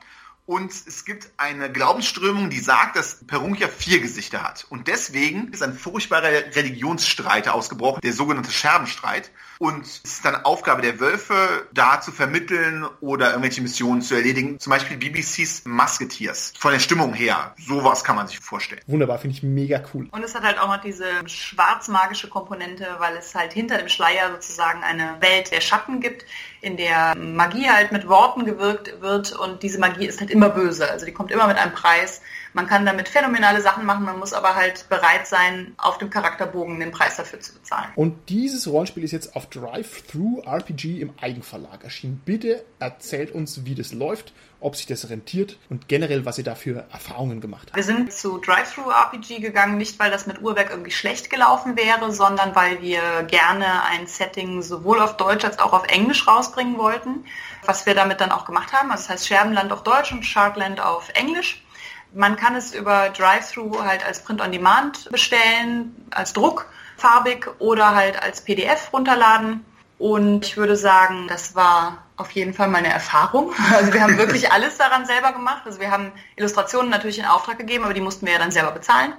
[0.48, 4.68] und es gibt eine Glaubensströmung, die sagt, dass Perunkia vier Gesichter hat.
[4.70, 9.32] Und deswegen ist ein furchtbarer Religionsstreit ausgebrochen, der sogenannte Scherbenstreit.
[9.60, 14.60] Und es ist dann Aufgabe der Wölfe, da zu vermitteln oder irgendwelche Missionen zu erledigen.
[14.60, 16.53] Zum Beispiel BBCs Musketeers.
[16.58, 18.82] Von der Stimmung her, sowas kann man sich vorstellen.
[18.88, 20.08] Wunderbar, finde ich mega cool.
[20.12, 24.32] Und es hat halt auch noch diese schwarzmagische Komponente, weil es halt hinter dem Schleier
[24.32, 26.26] sozusagen eine Welt der Schatten gibt,
[26.62, 30.89] in der Magie halt mit Worten gewirkt wird und diese Magie ist halt immer böse.
[30.89, 32.22] Also die kommt immer mit einem Preis.
[32.56, 36.80] Man kann damit phänomenale Sachen machen, man muss aber halt bereit sein, auf dem Charakterbogen
[36.80, 37.89] den Preis dafür zu bezahlen.
[37.97, 42.22] Und dieses Rollenspiel ist jetzt auf Drive-Thru RPG im Eigenverlag erschienen.
[42.24, 44.32] Bitte erzählt uns, wie das läuft,
[44.62, 47.76] ob sich das rentiert und generell, was ihr da für Erfahrungen gemacht habt.
[47.76, 52.14] Wir sind zu Drive-Thru RPG gegangen, nicht weil das mit Uhrwerk irgendwie schlecht gelaufen wäre,
[52.14, 57.26] sondern weil wir gerne ein Setting sowohl auf Deutsch als auch auf Englisch rausbringen wollten,
[57.66, 58.91] was wir damit dann auch gemacht haben.
[58.91, 61.64] Also das heißt Scherbenland auf Deutsch und Sharkland auf Englisch.
[62.16, 68.39] Man kann es über Drive-Thru halt als Print-on-Demand bestellen, als Druck, farbig oder halt als
[68.39, 69.66] PDF runterladen.
[69.98, 73.54] Und ich würde sagen, das war auf jeden Fall meine Erfahrung.
[73.76, 75.64] Also wir haben wirklich alles daran selber gemacht.
[75.66, 78.72] Also wir haben Illustrationen natürlich in Auftrag gegeben, aber die mussten wir ja dann selber
[78.72, 79.14] bezahlen.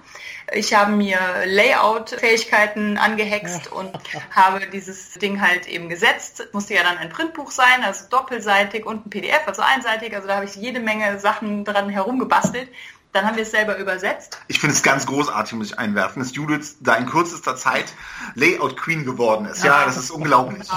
[0.53, 3.91] Ich habe mir Layout-Fähigkeiten angehext und
[4.31, 6.41] habe dieses Ding halt eben gesetzt.
[6.41, 10.15] Es musste ja dann ein Printbuch sein, also doppelseitig und ein PDF, also einseitig.
[10.15, 12.69] Also da habe ich jede Menge Sachen dran herumgebastelt.
[13.17, 14.39] Dann haben wir es selber übersetzt.
[14.47, 17.87] Ich finde es ganz großartig, muss ich einwerfen, dass Judith da in kürzester Zeit
[18.35, 19.65] Layout Queen geworden ist.
[19.65, 20.69] Ja, das ist unglaublich.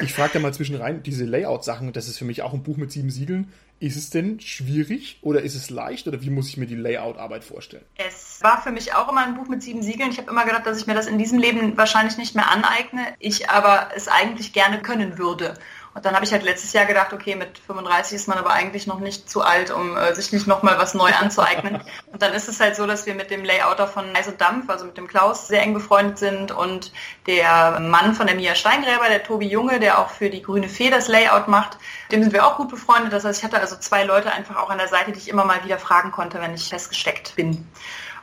[0.00, 2.78] Ich frage da mal zwischen rein, diese Layout-Sachen, das ist für mich auch ein Buch
[2.78, 3.52] mit sieben Siegeln.
[3.78, 7.44] Ist es denn schwierig oder ist es leicht oder wie muss ich mir die Layout-Arbeit
[7.44, 7.84] vorstellen?
[7.94, 10.10] Es war für mich auch immer ein Buch mit sieben Siegeln.
[10.10, 13.14] Ich habe immer gedacht, dass ich mir das in diesem Leben wahrscheinlich nicht mehr aneigne,
[13.20, 15.54] ich aber es eigentlich gerne können würde.
[15.98, 18.86] Und dann habe ich halt letztes Jahr gedacht, okay, mit 35 ist man aber eigentlich
[18.86, 21.82] noch nicht zu alt, um äh, sich nicht nochmal was neu anzueignen.
[22.12, 24.70] und dann ist es halt so, dass wir mit dem Layouter von Eis und Dampf,
[24.70, 26.92] also mit dem Klaus, sehr eng befreundet sind und
[27.26, 30.88] der Mann von der Mia Steingräber, der Tobi Junge, der auch für die Grüne Fee
[30.88, 31.78] das Layout macht,
[32.12, 33.12] dem sind wir auch gut befreundet.
[33.12, 35.44] Das heißt, ich hatte also zwei Leute einfach auch an der Seite, die ich immer
[35.44, 37.66] mal wieder fragen konnte, wenn ich festgesteckt bin.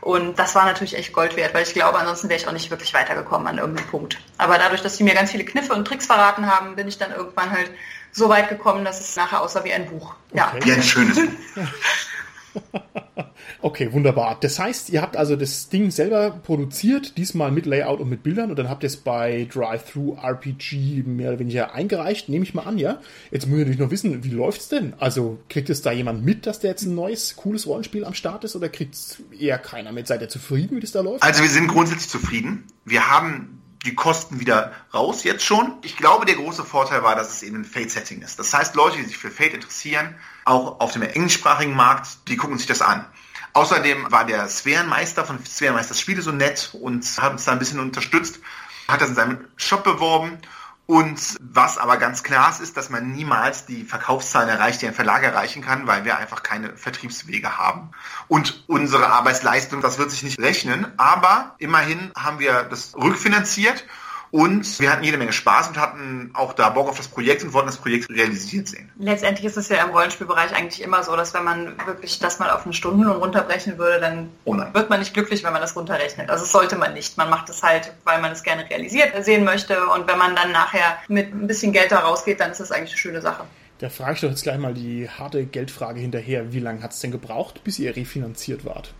[0.05, 2.69] Und das war natürlich echt Gold wert, weil ich glaube, ansonsten wäre ich auch nicht
[2.69, 4.19] wirklich weitergekommen an irgendeinem Punkt.
[4.37, 7.11] Aber dadurch, dass sie mir ganz viele Kniffe und Tricks verraten haben, bin ich dann
[7.11, 7.71] irgendwann halt
[8.11, 10.13] so weit gekommen, dass es nachher aussah wie ein Buch.
[10.31, 10.53] Ja.
[10.61, 12.61] Wie ein schönes Buch.
[13.65, 14.37] Okay, wunderbar.
[14.39, 18.51] Das heißt, ihr habt also das Ding selber produziert, diesmal mit Layout und mit Bildern
[18.51, 22.61] und dann habt ihr es bei Drive-Thru RPG mehr oder weniger eingereicht, nehme ich mal
[22.61, 23.01] an, ja?
[23.31, 24.93] Jetzt muss ich natürlich noch wissen, wie läuft's denn?
[24.99, 28.43] Also kriegt es da jemand mit, dass der jetzt ein neues, cooles Rollenspiel am Start
[28.43, 30.05] ist oder kriegt es eher keiner mit?
[30.05, 31.23] Seid ihr zufrieden, wie das da läuft?
[31.23, 32.65] Also wir sind grundsätzlich zufrieden.
[32.83, 35.73] Wir haben die Kosten wieder raus jetzt schon.
[35.81, 38.37] Ich glaube, der große Vorteil war, dass es eben ein Fate-Setting ist.
[38.37, 40.13] Das heißt, Leute, die sich für Fate interessieren,
[40.43, 43.07] auch auf dem englischsprachigen Markt, die gucken sich das an.
[43.55, 47.79] Außerdem war der Sphärenmeister von Sphärenmeisters Spiele so nett und hat uns da ein bisschen
[47.79, 48.41] unterstützt,
[48.89, 50.39] hat das in seinem Shop beworben.
[50.87, 54.93] Und was aber ganz klar ist, ist, dass man niemals die Verkaufszahlen erreicht, die ein
[54.93, 57.91] Verlag erreichen kann, weil wir einfach keine Vertriebswege haben.
[58.27, 60.91] Und unsere Arbeitsleistung, das wird sich nicht rechnen.
[60.97, 63.85] Aber immerhin haben wir das rückfinanziert
[64.31, 67.53] und wir hatten jede Menge Spaß und hatten auch da Bock auf das Projekt und
[67.53, 68.91] wollten das Projekt realisiert sehen.
[68.97, 72.49] Letztendlich ist es ja im Rollenspielbereich eigentlich immer so, dass wenn man wirklich das mal
[72.49, 76.29] auf eine Stundenlohn runterbrechen würde, dann oh wird man nicht glücklich, wenn man das runterrechnet.
[76.29, 77.17] Also das sollte man nicht.
[77.17, 79.85] Man macht es halt, weil man es gerne realisiert sehen möchte.
[79.87, 82.91] Und wenn man dann nachher mit ein bisschen Geld da rausgeht, dann ist das eigentlich
[82.91, 83.45] eine schöne Sache.
[83.79, 86.53] Da frage ich doch jetzt gleich mal die harte Geldfrage hinterher.
[86.53, 88.93] Wie lange hat es denn gebraucht, bis ihr refinanziert wart?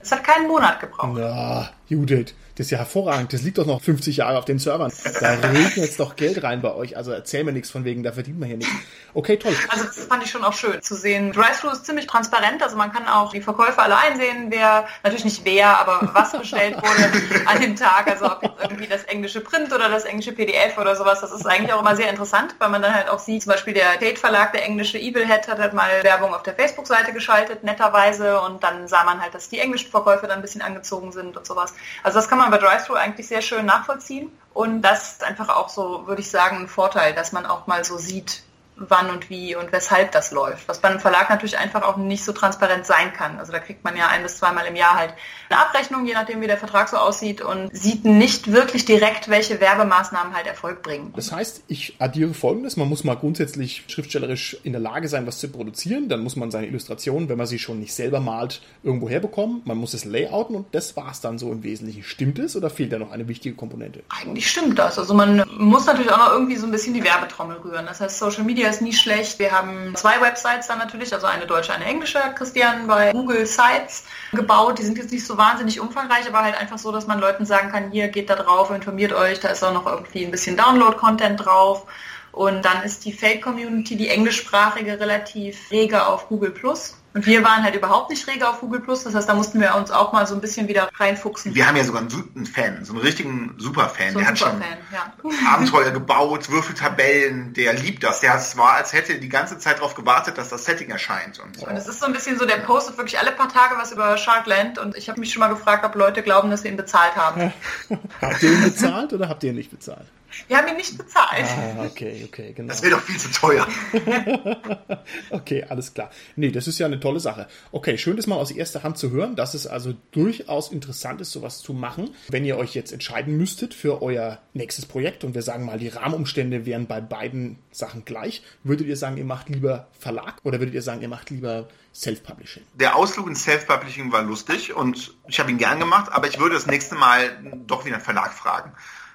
[0.00, 1.18] Es hat keinen Monat gebraucht.
[1.18, 3.32] Ja, Judith, das ist ja hervorragend.
[3.32, 4.92] Das liegt doch noch 50 Jahre auf den Servern.
[5.20, 6.96] Da regnet jetzt doch Geld rein bei euch.
[6.96, 8.72] Also erzähl mir nichts von wegen, da verdient man hier nichts.
[9.12, 9.54] Okay, toll.
[9.68, 11.32] Also das fand ich schon auch schön zu sehen.
[11.32, 12.62] Drive-Thru ist ziemlich transparent.
[12.62, 16.76] Also man kann auch die Verkäufer alle einsehen, wer, natürlich nicht wer, aber was bestellt
[16.76, 18.08] wurde an dem Tag.
[18.08, 21.20] Also ob jetzt irgendwie das englische Print oder das englische PDF oder sowas.
[21.20, 23.74] Das ist eigentlich auch immer sehr interessant, weil man dann halt auch sieht, zum Beispiel
[23.74, 27.64] der Tate Verlag, der englische Evil Head, hat halt mal Werbung auf der Facebook-Seite geschaltet,
[27.64, 28.40] netterweise.
[28.42, 31.46] Und dann sah man halt, dass die englischen Verkäufer dann ein bisschen angezogen sind und
[31.46, 31.74] sowas.
[32.02, 34.30] Also das kann man bei Drive-Thru eigentlich sehr schön nachvollziehen.
[34.52, 37.84] Und das ist einfach auch so, würde ich sagen, ein Vorteil, dass man auch mal
[37.84, 38.42] so sieht,
[38.76, 40.68] wann und wie und weshalb das läuft.
[40.68, 43.38] Was bei einem Verlag natürlich einfach auch nicht so transparent sein kann.
[43.38, 45.14] Also da kriegt man ja ein bis zweimal im Jahr halt
[45.48, 49.60] eine Abrechnung, je nachdem wie der Vertrag so aussieht und sieht nicht wirklich direkt, welche
[49.60, 51.12] Werbemaßnahmen halt Erfolg bringen.
[51.14, 55.38] Das heißt, ich addiere folgendes, man muss mal grundsätzlich schriftstellerisch in der Lage sein, was
[55.38, 59.08] zu produzieren, dann muss man seine Illustrationen, wenn man sie schon nicht selber malt, irgendwo
[59.08, 62.02] herbekommen, man muss es layouten und das war es dann so im Wesentlichen.
[62.02, 64.02] Stimmt es oder fehlt da noch eine wichtige Komponente?
[64.08, 64.98] Eigentlich stimmt das.
[64.98, 67.86] Also man muss natürlich auch noch irgendwie so ein bisschen die Werbetrommel rühren.
[67.86, 69.38] Das heißt, Social Media Media ist nie schlecht.
[69.38, 74.04] Wir haben zwei Websites dann natürlich, also eine deutsche, eine englische, Christian bei Google Sites
[74.32, 74.78] gebaut.
[74.78, 77.70] Die sind jetzt nicht so wahnsinnig umfangreich, aber halt einfach so, dass man Leuten sagen
[77.70, 81.44] kann, hier geht da drauf, informiert euch, da ist auch noch irgendwie ein bisschen Download-Content
[81.44, 81.86] drauf.
[82.32, 86.96] Und dann ist die Fake-Community, die englischsprachige, relativ rege auf Google Plus.
[87.14, 89.04] Und wir waren halt überhaupt nicht rege auf Google Plus.
[89.04, 91.54] Das heißt, da mussten wir uns auch mal so ein bisschen wieder reinfuchsen.
[91.54, 94.14] Wir haben ja sogar einen, Fan, so einen richtigen Superfan.
[94.14, 94.60] So der hat schon
[94.92, 95.12] ja.
[95.52, 98.18] Abenteuer gebaut, Würfeltabellen, der liebt das.
[98.18, 101.38] Der war, als hätte er die ganze Zeit darauf gewartet, dass das Setting erscheint.
[101.38, 101.66] Und, so.
[101.66, 104.16] und es ist so ein bisschen so, der postet wirklich alle paar Tage was über
[104.16, 104.78] Sharkland.
[104.80, 107.52] Und ich habe mich schon mal gefragt, ob Leute glauben, dass wir ihn bezahlt haben.
[108.20, 110.08] habt ihr ihn bezahlt oder habt ihr ihn nicht bezahlt?
[110.48, 111.44] Wir haben ihn nicht bezahlt.
[111.44, 112.68] Ah, okay, okay, genau.
[112.68, 113.66] Das wäre doch viel zu teuer.
[115.30, 116.10] okay, alles klar.
[116.36, 117.48] Nee, das ist ja eine tolle Sache.
[117.72, 121.32] Okay, schön, das mal aus erster Hand zu hören, dass es also durchaus interessant ist,
[121.32, 122.10] sowas zu machen.
[122.28, 125.88] Wenn ihr euch jetzt entscheiden müsstet für euer nächstes Projekt und wir sagen mal, die
[125.88, 130.74] Rahmenumstände wären bei beiden Sachen gleich, würdet ihr sagen, ihr macht lieber Verlag oder würdet
[130.74, 132.64] ihr sagen, ihr macht lieber Self-Publishing?
[132.74, 136.54] Der Ausflug ins Self-Publishing war lustig und ich habe ihn gern gemacht, aber ich würde
[136.54, 137.30] das nächste Mal
[137.66, 138.72] doch wieder einen Verlag fragen.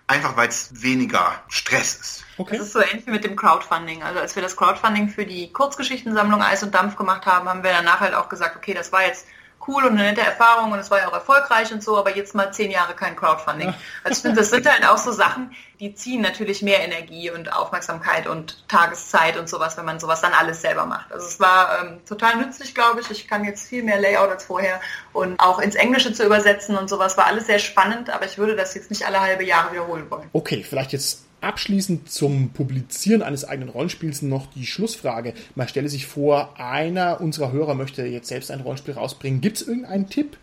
[0.09, 2.25] Einfach weil es weniger Stress ist.
[2.39, 2.57] Okay.
[2.57, 4.01] Das ist so ähnlich wie mit dem Crowdfunding.
[4.01, 7.69] Also als wir das Crowdfunding für die Kurzgeschichtensammlung Eis und Dampf gemacht haben, haben wir
[7.69, 9.27] danach halt auch gesagt, okay, das war jetzt
[9.69, 12.33] cool und eine nette Erfahrung und es war ja auch erfolgreich und so, aber jetzt
[12.33, 13.73] mal zehn Jahre kein Crowdfunding.
[14.03, 17.53] Also ich finde, das sind halt auch so Sachen, die ziehen natürlich mehr Energie und
[17.53, 21.11] Aufmerksamkeit und Tageszeit und sowas, wenn man sowas dann alles selber macht.
[21.11, 23.11] Also es war ähm, total nützlich, glaube ich.
[23.11, 24.81] Ich kann jetzt viel mehr Layout als vorher
[25.13, 28.55] und auch ins Englische zu übersetzen und sowas war alles sehr spannend, aber ich würde
[28.55, 30.29] das jetzt nicht alle halbe Jahre wiederholen wollen.
[30.33, 35.33] Okay, vielleicht jetzt Abschließend zum Publizieren eines eigenen Rollenspiels noch die Schlussfrage.
[35.55, 39.39] Man stelle sich vor, einer unserer Hörer möchte jetzt selbst ein Rollenspiel rausbringen.
[39.39, 40.37] Gibt es irgendeinen Tipp,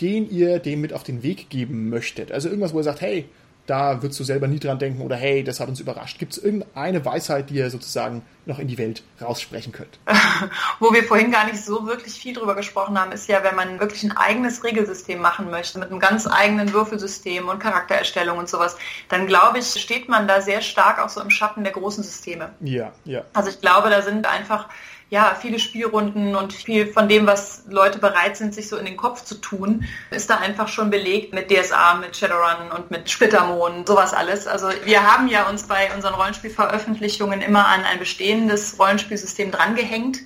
[0.00, 2.30] den ihr dem mit auf den Weg geben möchtet?
[2.30, 3.24] Also irgendwas, wo ihr sagt, hey,
[3.66, 6.18] da würdest du selber nie dran denken oder hey, das hat uns überrascht.
[6.18, 9.98] Gibt es irgendeine Weisheit, die ihr sozusagen noch in die Welt raussprechen könnt?
[10.78, 13.80] Wo wir vorhin gar nicht so wirklich viel drüber gesprochen haben, ist ja, wenn man
[13.80, 18.76] wirklich ein eigenes Regelsystem machen möchte, mit einem ganz eigenen Würfelsystem und Charaktererstellung und sowas,
[19.08, 22.50] dann glaube ich, steht man da sehr stark auch so im Schatten der großen Systeme.
[22.60, 23.22] Ja, ja.
[23.32, 24.68] Also ich glaube, da sind einfach
[25.08, 28.96] ja, viele Spielrunden und viel von dem, was Leute bereit sind, sich so in den
[28.96, 33.86] Kopf zu tun, ist da einfach schon belegt mit DSA, mit Shadowrun und mit Splittermond,
[33.86, 34.48] sowas alles.
[34.48, 40.20] Also wir haben ja uns bei unseren Rollenspielveröffentlichungen immer an ein bestehendes Rollenspielsystem drangehängt.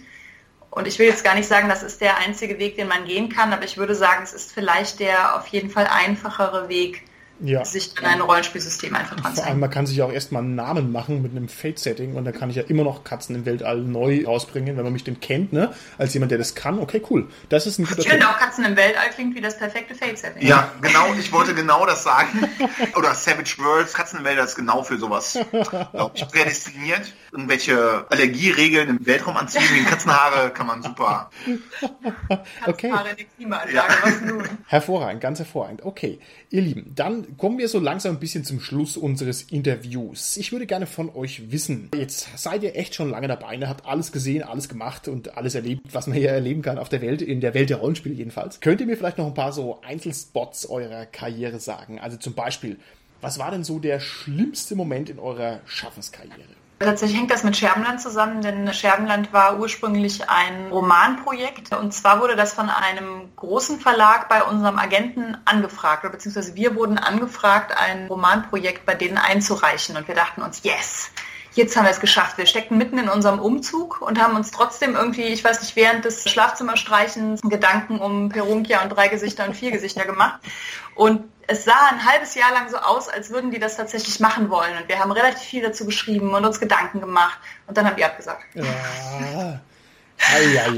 [0.71, 3.29] Und ich will jetzt gar nicht sagen, das ist der einzige Weg, den man gehen
[3.29, 7.03] kann, aber ich würde sagen, es ist vielleicht der auf jeden Fall einfachere Weg,
[7.43, 7.65] ja.
[7.65, 10.93] sich an ein Rollenspielsystem einfach dran Vor allem, man kann sich auch erstmal einen Namen
[10.93, 14.25] machen mit einem Fate-Setting und dann kann ich ja immer noch Katzen im Weltall neu
[14.25, 15.73] rausbringen, wenn man mich denn kennt, ne?
[15.99, 16.79] Als jemand, der das kann.
[16.79, 17.29] Okay, cool.
[17.49, 20.47] Das ist ein guter Ich finde auch Katzen im Weltall klingt wie das perfekte Fate-Setting.
[20.47, 21.13] Ja, genau.
[21.19, 22.49] Ich wollte genau das sagen.
[22.97, 23.93] Oder Savage Worlds.
[23.93, 27.13] Katzen im Weltall ist genau für sowas, glaube ich, prädestiniert.
[27.33, 31.31] Irgendwelche Allergieregeln im Weltraum anziehen, wie Katzenhaare kann man super.
[32.67, 32.91] okay.
[32.91, 33.85] Katzenhaare in die Klimaanlage, ja.
[34.03, 34.49] was nun?
[34.67, 35.83] Hervorragend, ganz hervorragend.
[35.83, 36.21] Okay,
[36.51, 40.37] ihr Lieben, dann kommen wir so langsam ein bisschen zum Schluss unseres Interviews.
[40.37, 43.69] Ich würde gerne von euch wissen, jetzt seid ihr echt schon lange dabei, ihr ne?
[43.69, 47.03] habt alles gesehen, alles gemacht und alles erlebt, was man hier erleben kann auf der
[47.03, 48.61] Welt, in der Welt der Rollenspiele jedenfalls.
[48.61, 51.99] Könnt ihr mir vielleicht noch ein paar so Einzelspots eurer Karriere sagen?
[51.99, 52.79] Also zum Beispiel,
[53.21, 56.60] was war denn so der schlimmste Moment in eurer Schaffenskarriere?
[56.83, 61.75] Tatsächlich hängt das mit Scherbenland zusammen, denn Scherbenland war ursprünglich ein Romanprojekt.
[61.75, 66.97] Und zwar wurde das von einem großen Verlag bei unserem Agenten angefragt, beziehungsweise wir wurden
[66.97, 69.99] angefragt, ein Romanprojekt bei denen einzureichen.
[69.99, 71.11] Und wir dachten uns, yes,
[71.53, 72.39] jetzt haben wir es geschafft.
[72.39, 76.05] Wir steckten mitten in unserem Umzug und haben uns trotzdem irgendwie, ich weiß nicht, während
[76.05, 80.41] des Schlafzimmerstreichens Gedanken um Perunkia und drei Gesichter und vier Gesichter gemacht.
[80.95, 84.51] Und es sah ein halbes Jahr lang so aus, als würden die das tatsächlich machen
[84.51, 84.77] wollen.
[84.81, 87.39] Und wir haben relativ viel dazu geschrieben und uns Gedanken gemacht.
[87.67, 88.45] Und dann haben die abgesagt.
[88.55, 89.61] Ja.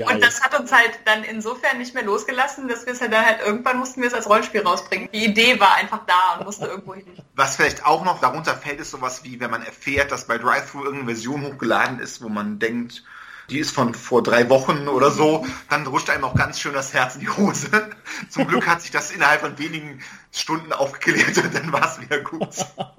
[0.08, 3.24] Und das hat uns halt dann insofern nicht mehr losgelassen, dass wir es halt dann
[3.24, 5.08] halt irgendwann mussten wir es als Rollenspiel rausbringen.
[5.12, 7.06] Die Idee war einfach da und musste irgendwo hin.
[7.34, 10.84] Was vielleicht auch noch darunter fällt, ist sowas wie, wenn man erfährt, dass bei Drive-Thru
[10.84, 13.04] irgendeine Version hochgeladen ist, wo man denkt,
[13.50, 16.94] die ist von vor drei Wochen oder so, dann rutscht einem auch ganz schön das
[16.94, 17.68] Herz in die Hose.
[18.28, 22.20] Zum Glück hat sich das innerhalb von wenigen Stunden aufgeklärt und dann war es wieder
[22.20, 22.48] gut.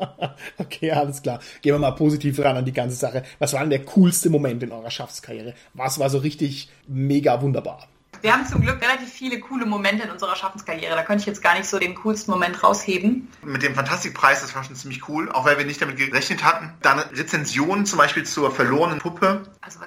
[0.58, 1.40] okay, alles klar.
[1.62, 3.24] Gehen wir mal positiv ran an die ganze Sache.
[3.40, 5.54] Was war denn der coolste Moment in eurer Schaffenskarriere?
[5.74, 7.88] Was war so richtig mega wunderbar?
[8.24, 10.96] Wir haben zum Glück relativ viele coole Momente in unserer Schaffenskarriere.
[10.96, 13.28] Da könnte ich jetzt gar nicht so den coolsten Moment rausheben.
[13.44, 16.72] Mit dem Fantastikpreis, das war schon ziemlich cool, auch weil wir nicht damit gerechnet hatten.
[16.82, 19.44] Dann Rezensionen zum Beispiel zur verlorenen Puppe.
[19.60, 19.80] Also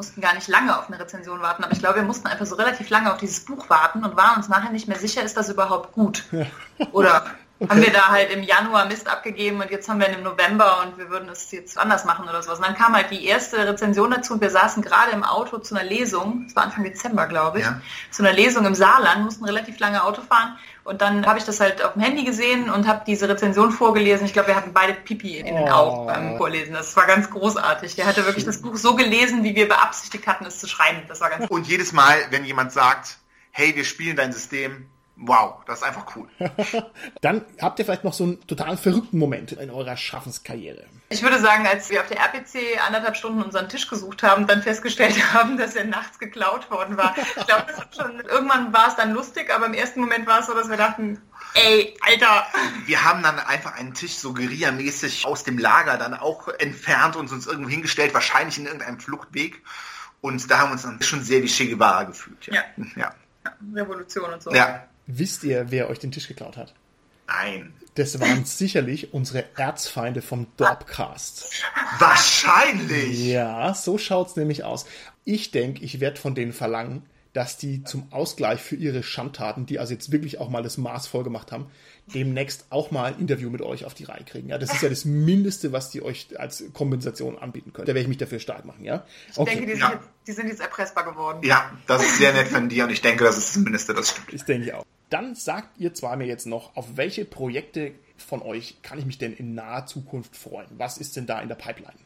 [0.00, 2.54] mussten gar nicht lange auf eine Rezension warten, aber ich glaube, wir mussten einfach so
[2.54, 5.50] relativ lange auf dieses Buch warten und waren uns nachher nicht mehr sicher, ist das
[5.50, 6.24] überhaupt gut?
[6.92, 7.26] Oder
[7.62, 7.72] Okay.
[7.72, 10.80] Haben wir da halt im Januar Mist abgegeben und jetzt haben wir ihn im November
[10.82, 12.58] und wir würden es jetzt anders machen oder sowas.
[12.58, 15.74] Und dann kam halt die erste Rezension dazu und wir saßen gerade im Auto zu
[15.74, 17.82] einer Lesung, das war Anfang Dezember, glaube ich, ja.
[18.10, 20.56] zu einer Lesung im Saarland, mussten relativ lange Auto fahren
[20.90, 24.26] und dann habe ich das halt auf dem Handy gesehen und habe diese Rezension vorgelesen.
[24.26, 25.70] Ich glaube, wir hatten beide Pipi in den oh.
[25.70, 26.74] Augen beim Vorlesen.
[26.74, 27.94] Das war ganz großartig.
[27.94, 31.02] Der hatte wirklich das Buch so gelesen, wie wir beabsichtigt hatten, es zu schreiben.
[31.06, 33.18] Das war ganz Und jedes Mal, wenn jemand sagt,
[33.52, 34.86] hey, wir spielen dein System,
[35.20, 36.28] wow, das ist einfach cool.
[37.20, 40.84] Dann habt ihr vielleicht noch so einen total verrückten Moment in eurer Schaffenskarriere.
[41.10, 44.62] Ich würde sagen, als wir auf der RPC anderthalb Stunden unseren Tisch gesucht haben, dann
[44.62, 47.14] festgestellt haben, dass er nachts geklaut worden war.
[47.36, 50.54] Ich glaube, schon, irgendwann war es dann lustig, aber im ersten Moment war es so,
[50.54, 51.20] dass wir dachten,
[51.54, 52.46] ey, Alter.
[52.86, 57.30] Wir haben dann einfach einen Tisch so Guerilla-mäßig aus dem Lager dann auch entfernt und
[57.30, 59.62] uns irgendwo hingestellt, wahrscheinlich in irgendeinem Fluchtweg.
[60.22, 62.46] Und da haben wir uns dann schon sehr wie Che Guevara gefühlt.
[62.46, 62.62] Ja.
[62.96, 63.14] ja.
[63.44, 63.52] ja.
[63.74, 64.52] Revolution und so.
[64.52, 64.84] Ja.
[65.06, 66.74] Wisst ihr, wer euch den Tisch geklaut hat?
[67.26, 67.74] Nein.
[67.94, 71.50] Das waren sicherlich unsere Erzfeinde vom Dorpcast.
[71.98, 73.26] Wahrscheinlich.
[73.26, 74.86] Ja, so schaut's nämlich aus.
[75.24, 79.78] Ich denke, ich werde von denen verlangen, dass die zum Ausgleich für ihre Schandtaten, die
[79.78, 81.66] also jetzt wirklich auch mal das Maß voll gemacht haben,
[82.12, 84.48] demnächst auch mal ein Interview mit euch auf die Reihe kriegen.
[84.48, 87.86] Ja, das ist ja das Mindeste, was die euch als Kompensation anbieten können.
[87.86, 89.04] Da werde ich mich dafür stark machen, ja?
[89.36, 89.50] Okay.
[89.52, 89.92] Ich denke, die sind, ja.
[89.92, 91.40] jetzt, die sind, jetzt, erpressbar geworden.
[91.44, 94.10] Ja, das ist sehr nett von dir und ich denke, das ist das Mindeste, das
[94.10, 94.32] stimmt.
[94.32, 94.84] Ich denke auch.
[95.10, 99.18] Dann sagt ihr zwar mir jetzt noch, auf welche Projekte von euch kann ich mich
[99.18, 100.68] denn in naher Zukunft freuen?
[100.70, 101.98] Was ist denn da in der Pipeline?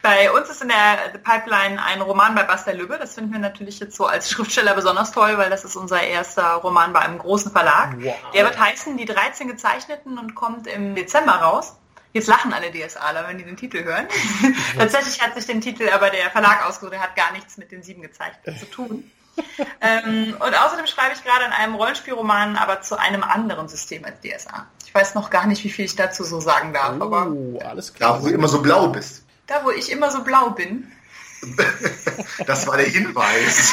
[0.00, 2.98] Bei uns ist in der Pipeline ein Roman bei Basta Lübbe.
[2.98, 6.54] Das finden wir natürlich jetzt so als Schriftsteller besonders toll, weil das ist unser erster
[6.54, 7.96] Roman bei einem großen Verlag.
[8.00, 8.14] Wow.
[8.32, 11.76] Der wird heißen Die 13 Gezeichneten und kommt im Dezember raus.
[12.14, 14.06] Jetzt lachen alle DSAler, wenn die den Titel hören.
[14.78, 16.94] Tatsächlich hat sich den Titel aber der Verlag ausgesucht.
[16.94, 19.10] Der hat gar nichts mit den sieben Gezeichneten zu tun.
[19.80, 24.16] ähm, und außerdem schreibe ich gerade an einem Rollenspielroman, aber zu einem anderen System als
[24.20, 24.66] DSA.
[24.84, 26.94] Ich weiß noch gar nicht, wie viel ich dazu so sagen darf.
[26.98, 27.32] Oh, aber
[27.64, 28.14] alles klar.
[28.14, 29.24] Da, wo du immer so blau bist.
[29.46, 30.90] Da, wo ich immer so blau bin.
[32.46, 33.72] das war der Hinweis.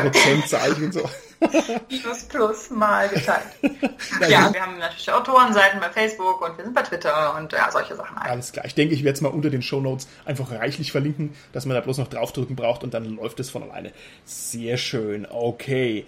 [0.00, 1.08] Prozentzeichen und so.
[1.90, 3.44] Minus plus mal geteilt.
[4.28, 7.94] ja, wir haben natürlich Autorenseiten bei Facebook und wir sind bei Twitter und ja, solche
[7.94, 8.16] Sachen.
[8.18, 8.30] Halt.
[8.30, 8.64] Alles klar.
[8.64, 11.74] Ich denke, ich werde es mal unter den Show Notes einfach reichlich verlinken, dass man
[11.74, 13.92] da bloß noch draufdrücken braucht und dann läuft es von alleine.
[14.24, 15.26] Sehr schön.
[15.28, 16.06] Okay.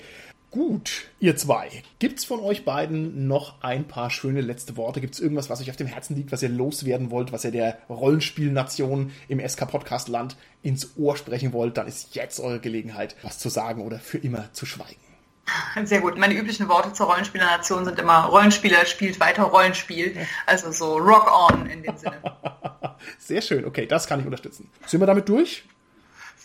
[0.51, 1.68] Gut, ihr zwei.
[1.99, 5.03] Gibt's von euch beiden noch ein paar schöne letzte Worte?
[5.03, 7.78] Gibt's irgendwas, was euch auf dem Herzen liegt, was ihr loswerden wollt, was ihr der
[7.90, 11.76] Rollenspielnation im SK Podcast Land ins Ohr sprechen wollt?
[11.76, 14.96] Dann ist jetzt eure Gelegenheit, was zu sagen oder für immer zu schweigen.
[15.84, 16.16] Sehr gut.
[16.16, 20.16] Meine üblichen Worte zur Rollenspielernation sind immer Rollenspieler spielt weiter Rollenspiel.
[20.46, 22.20] Also so Rock on in dem Sinne.
[23.18, 23.66] Sehr schön.
[23.66, 24.70] Okay, das kann ich unterstützen.
[24.86, 25.64] Sind wir damit durch?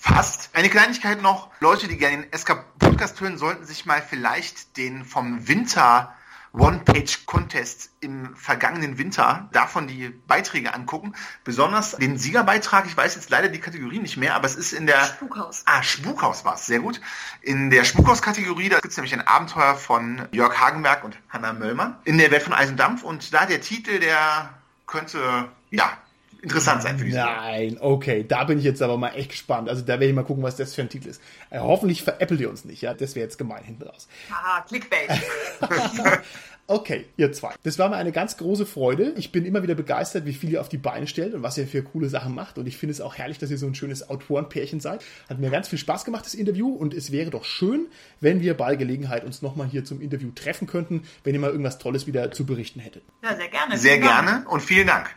[0.05, 0.49] Fast.
[0.51, 1.49] Eine Kleinigkeit noch.
[1.61, 6.13] Leute, die gerne den SK Podcast hören, sollten sich mal vielleicht den vom Winter
[6.51, 11.13] One-Page-Contest im vergangenen Winter davon die Beiträge angucken.
[11.45, 14.87] Besonders den Siegerbeitrag, ich weiß jetzt leider die Kategorie nicht mehr, aber es ist in
[14.87, 15.05] der...
[15.05, 15.63] Spukhaus.
[15.67, 16.99] Ah, Spukhaus war es, sehr gut.
[17.41, 21.95] In der Spukhaus-Kategorie, da gibt es nämlich ein Abenteuer von Jörg Hagenberg und Hanna Möllmann
[22.03, 24.49] in der Welt von Eisendampf und da der Titel, der
[24.85, 25.97] könnte, ja,
[26.43, 29.69] interessant sein für die Nein, okay, da bin ich jetzt aber mal echt gespannt.
[29.69, 31.21] Also da werde ich mal gucken, was das für ein Titel ist.
[31.49, 32.93] Äh, hoffentlich veräppelt ihr uns nicht, ja?
[32.93, 34.07] Das wäre jetzt gemein hinten raus.
[34.31, 35.09] Ah, Clickbait.
[36.65, 37.53] Okay, ihr zwei.
[37.63, 39.13] Das war mir eine ganz große Freude.
[39.17, 41.67] Ich bin immer wieder begeistert, wie viel ihr auf die Beine stellt und was ihr
[41.67, 42.57] für coole Sachen macht.
[42.57, 45.03] Und ich finde es auch herrlich, dass ihr so ein schönes Autorenpärchen seid.
[45.29, 46.69] Hat mir ganz viel Spaß gemacht, das Interview.
[46.69, 47.87] Und es wäre doch schön,
[48.21, 51.79] wenn wir bei Gelegenheit uns nochmal hier zum Interview treffen könnten, wenn ihr mal irgendwas
[51.79, 53.03] Tolles wieder zu berichten hättet.
[53.21, 53.77] Ja, sehr gerne.
[53.77, 55.13] Sehr gerne und vielen Dank.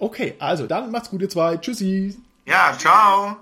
[0.00, 1.58] Okay, also dann macht's gut, ihr zwei.
[1.58, 2.16] Tschüssi.
[2.46, 3.36] Ja, ciao.